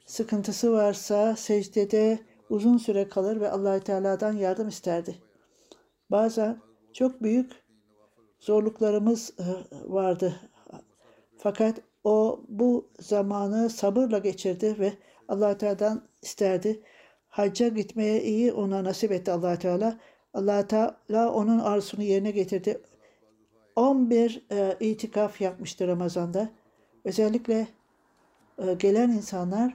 sıkıntısı 0.06 0.72
varsa 0.72 1.36
secdede 1.36 2.18
uzun 2.50 2.76
süre 2.76 3.08
kalır 3.08 3.40
ve 3.40 3.50
Allahü 3.50 3.80
Teala'dan 3.80 4.32
yardım 4.32 4.68
isterdi. 4.68 5.18
Bazen 6.10 6.58
çok 6.92 7.22
büyük 7.22 7.52
zorluklarımız 8.40 9.32
e, 9.38 9.44
vardı. 9.92 10.40
Fakat 11.38 11.80
o 12.04 12.44
bu 12.48 12.90
zamanı 13.00 13.70
sabırla 13.70 14.18
geçirdi 14.18 14.76
ve 14.78 14.92
allah 15.28 15.58
Teala'dan 15.58 16.02
isterdi. 16.22 16.82
Hacca 17.28 17.68
gitmeye 17.68 18.22
iyi 18.22 18.52
ona 18.52 18.84
nasip 18.84 19.12
etti 19.12 19.32
allah 19.32 19.58
Teala. 19.58 19.98
allah 20.34 20.66
Teala 20.66 21.32
onun 21.32 21.58
arzusunu 21.58 22.02
yerine 22.02 22.30
getirdi. 22.30 22.80
11 23.76 24.42
e, 24.50 24.76
itikaf 24.80 25.40
yapmıştı 25.40 25.88
Ramazan'da. 25.88 26.50
Özellikle 27.04 27.68
e, 28.58 28.74
gelen 28.74 29.10
insanlar 29.10 29.74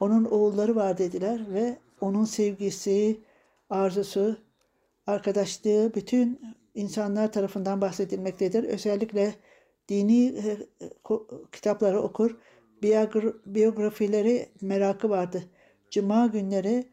onun 0.00 0.24
oğulları 0.24 0.76
var 0.76 0.98
dediler 0.98 1.54
ve 1.54 1.78
onun 2.00 2.24
sevgisi, 2.24 3.20
arzusu, 3.70 4.36
arkadaşlığı 5.06 5.92
bütün 5.94 6.40
insanlar 6.74 7.32
tarafından 7.32 7.80
bahsedilmektedir. 7.80 8.64
Özellikle 8.64 9.34
dini 9.88 10.26
e, 10.26 10.56
kitapları 11.52 12.00
okur, 12.02 12.36
biyografileri 13.46 14.48
merakı 14.60 15.10
vardı. 15.10 15.42
Cuma 15.90 16.26
günleri 16.26 16.91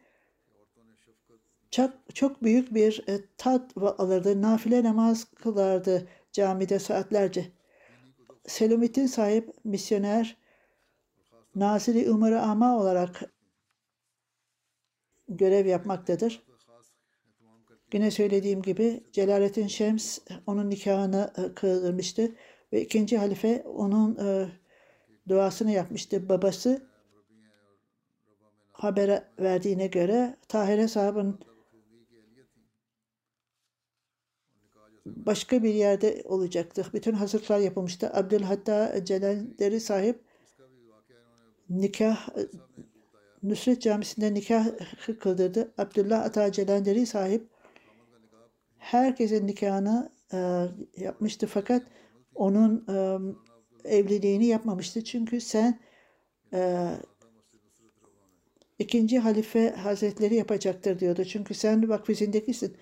çok, 1.72 1.92
çok 2.14 2.44
büyük 2.44 2.74
bir 2.74 3.04
e, 3.08 3.20
tat 3.38 3.78
alırdı. 3.78 4.42
Nafile 4.42 4.84
namaz 4.84 5.26
kılardı 5.36 6.08
camide 6.32 6.80
saatlerce. 6.80 7.52
Selamettin 8.48 9.06
sahip 9.06 9.66
misyoner 9.66 10.38
Naziri 11.56 12.12
Umar-ı 12.12 12.42
Ama 12.42 12.80
olarak 12.80 13.22
görev 15.28 15.66
yapmaktadır. 15.66 16.44
Yine 17.94 18.12
söylediğim 18.12 18.62
gibi 18.62 19.04
Celalettin 19.12 19.68
Şems 19.68 20.20
onun 20.48 20.70
nikahını 20.70 21.34
e, 21.38 21.54
kıldırmıştı 21.54 22.36
ve 22.74 22.82
ikinci 22.82 23.18
halife 23.18 23.64
onun 23.64 24.16
e, 24.16 24.50
duasını 25.30 25.72
yapmıştı. 25.72 26.30
Babası 26.30 26.88
haber 28.72 29.24
verdiğine 29.40 29.88
göre 29.88 30.38
Tahire 30.48 30.88
sahabın 30.88 31.40
başka 35.16 35.64
bir 35.64 35.74
yerde 35.74 36.24
olacaktı. 36.26 36.86
Bütün 36.94 37.14
hazırlıklar 37.14 37.60
yapılmıştı. 37.60 38.12
Abdülhatta 38.14 39.06
Celalleri 39.06 39.80
sahip 39.80 40.24
nikah 41.70 42.30
Nusret 43.44 43.82
Camisi'nde 43.82 44.34
nikah 44.34 44.66
kıldırdı. 45.20 45.74
Abdullah 45.78 46.26
Ata 46.26 46.52
Celalleri 46.52 47.06
sahip 47.06 47.48
herkesin 48.78 49.48
nikahını 49.48 50.12
e, 50.34 50.66
yapmıştı 50.98 51.48
fakat 51.48 51.84
onun 52.36 52.86
e, 52.90 53.18
evliliğini 53.96 54.46
yapmamıştı. 54.46 55.04
Çünkü 55.04 55.42
sen 55.42 55.80
e, 56.54 56.90
ikinci 58.80 59.20
halife 59.20 59.70
hazretleri 59.70 60.36
yapacaktır 60.36 61.00
diyordu. 61.00 61.26
Çünkü 61.26 61.54
sen 61.54 61.90
vakfizindekisin. 61.90 62.78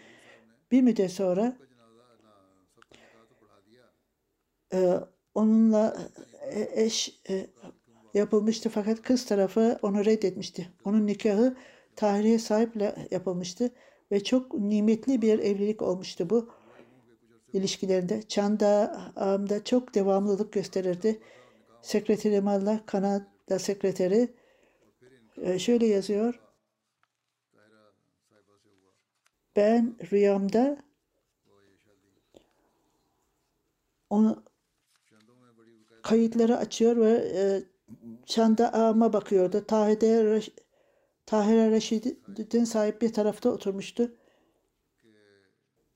Bir 0.72 0.82
müddet 0.82 1.12
sonra 1.12 1.58
e, 4.74 4.94
onunla 5.36 5.98
e, 6.52 6.84
eş 6.84 7.22
e, 7.30 7.48
yapılmıştı 8.14 8.70
fakat 8.70 9.02
kız 9.02 9.26
tarafı 9.26 9.80
onu 9.82 10.06
reddetmişti. 10.06 10.70
Onun 10.86 11.08
nikahı 11.08 11.56
Tahriye 11.96 12.40
sahiple 12.40 13.08
yapılmıştı 13.12 13.72
ve 14.12 14.24
çok 14.24 14.54
nimetli 14.54 15.22
bir 15.22 15.40
evlilik 15.40 15.82
olmuştu 15.82 16.30
bu 16.30 16.50
ilişkilerinde. 17.54 18.22
Çanda 18.22 19.02
ağımda 19.16 19.64
çok 19.64 19.96
devamlılık 19.96 20.54
gösterirdi. 20.54 21.20
Sekreteri 21.82 22.42
Malla, 22.42 22.86
Kanada 22.86 23.60
sekreteri 23.60 24.30
şöyle 25.58 25.86
yazıyor. 25.86 26.40
Ben 29.56 29.96
rüyamda 30.12 30.78
onu 34.10 34.44
kayıtları 36.08 36.58
açıyor 36.58 36.98
ve 36.98 37.12
e, 37.36 37.64
çanda 38.26 38.74
ağıma 38.74 39.14
bakıyordu. 39.14 39.66
Tahide 39.68 40.42
Tahir 41.26 41.72
Reşid'in 41.72 42.64
sahip 42.64 43.02
bir 43.02 43.14
tarafta 43.14 43.50
oturmuştu. 43.50 44.16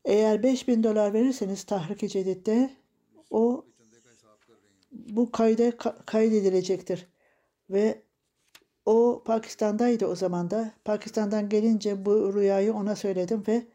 Eğer 0.06 0.44
5000 0.44 0.84
dolar 0.84 1.14
verirseniz 1.14 1.64
tahrik 1.64 2.12
Cedid'de 2.12 2.70
o 3.30 3.66
bu 4.92 5.32
kayda 5.32 5.78
kaydedilecektir. 6.06 7.08
Ve 7.70 8.02
o 8.86 9.24
Pakistan'daydı 9.26 10.06
o 10.06 10.16
zaman 10.16 10.52
da. 10.52 10.72
Pakistan'dan 10.86 11.50
gelince 11.50 12.06
bu 12.06 12.34
rüyayı 12.34 12.74
ona 12.74 12.96
söyledim 12.96 13.44
ve 13.48 13.68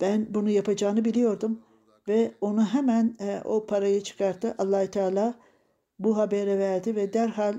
ben 0.00 0.34
bunu 0.34 0.50
yapacağını 0.50 1.04
biliyordum 1.04 1.65
ve 2.08 2.34
onu 2.40 2.64
hemen 2.64 3.16
e, 3.20 3.40
o 3.44 3.66
parayı 3.66 4.02
çıkarttı. 4.02 4.54
allah 4.58 4.90
Teala 4.90 5.34
bu 5.98 6.16
haberi 6.16 6.58
verdi 6.58 6.96
ve 6.96 7.12
derhal 7.12 7.54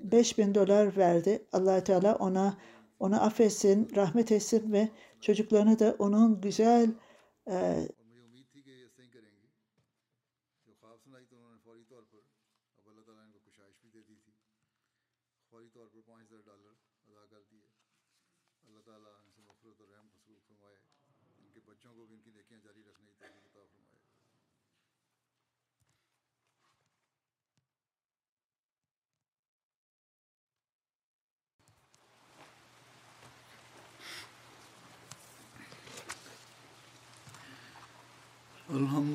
5000 0.00 0.54
dolar 0.54 0.96
verdi. 0.96 1.46
allah 1.52 1.84
Teala 1.84 2.16
ona 2.16 2.58
onu 3.00 3.22
affetsin, 3.24 3.88
rahmet 3.96 4.32
etsin 4.32 4.72
ve 4.72 4.88
çocuklarını 5.20 5.78
da 5.78 5.96
onun 5.98 6.40
güzel 6.40 6.90
e, 7.50 7.88
الحمد 38.73 39.12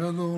שלנו 0.00 0.29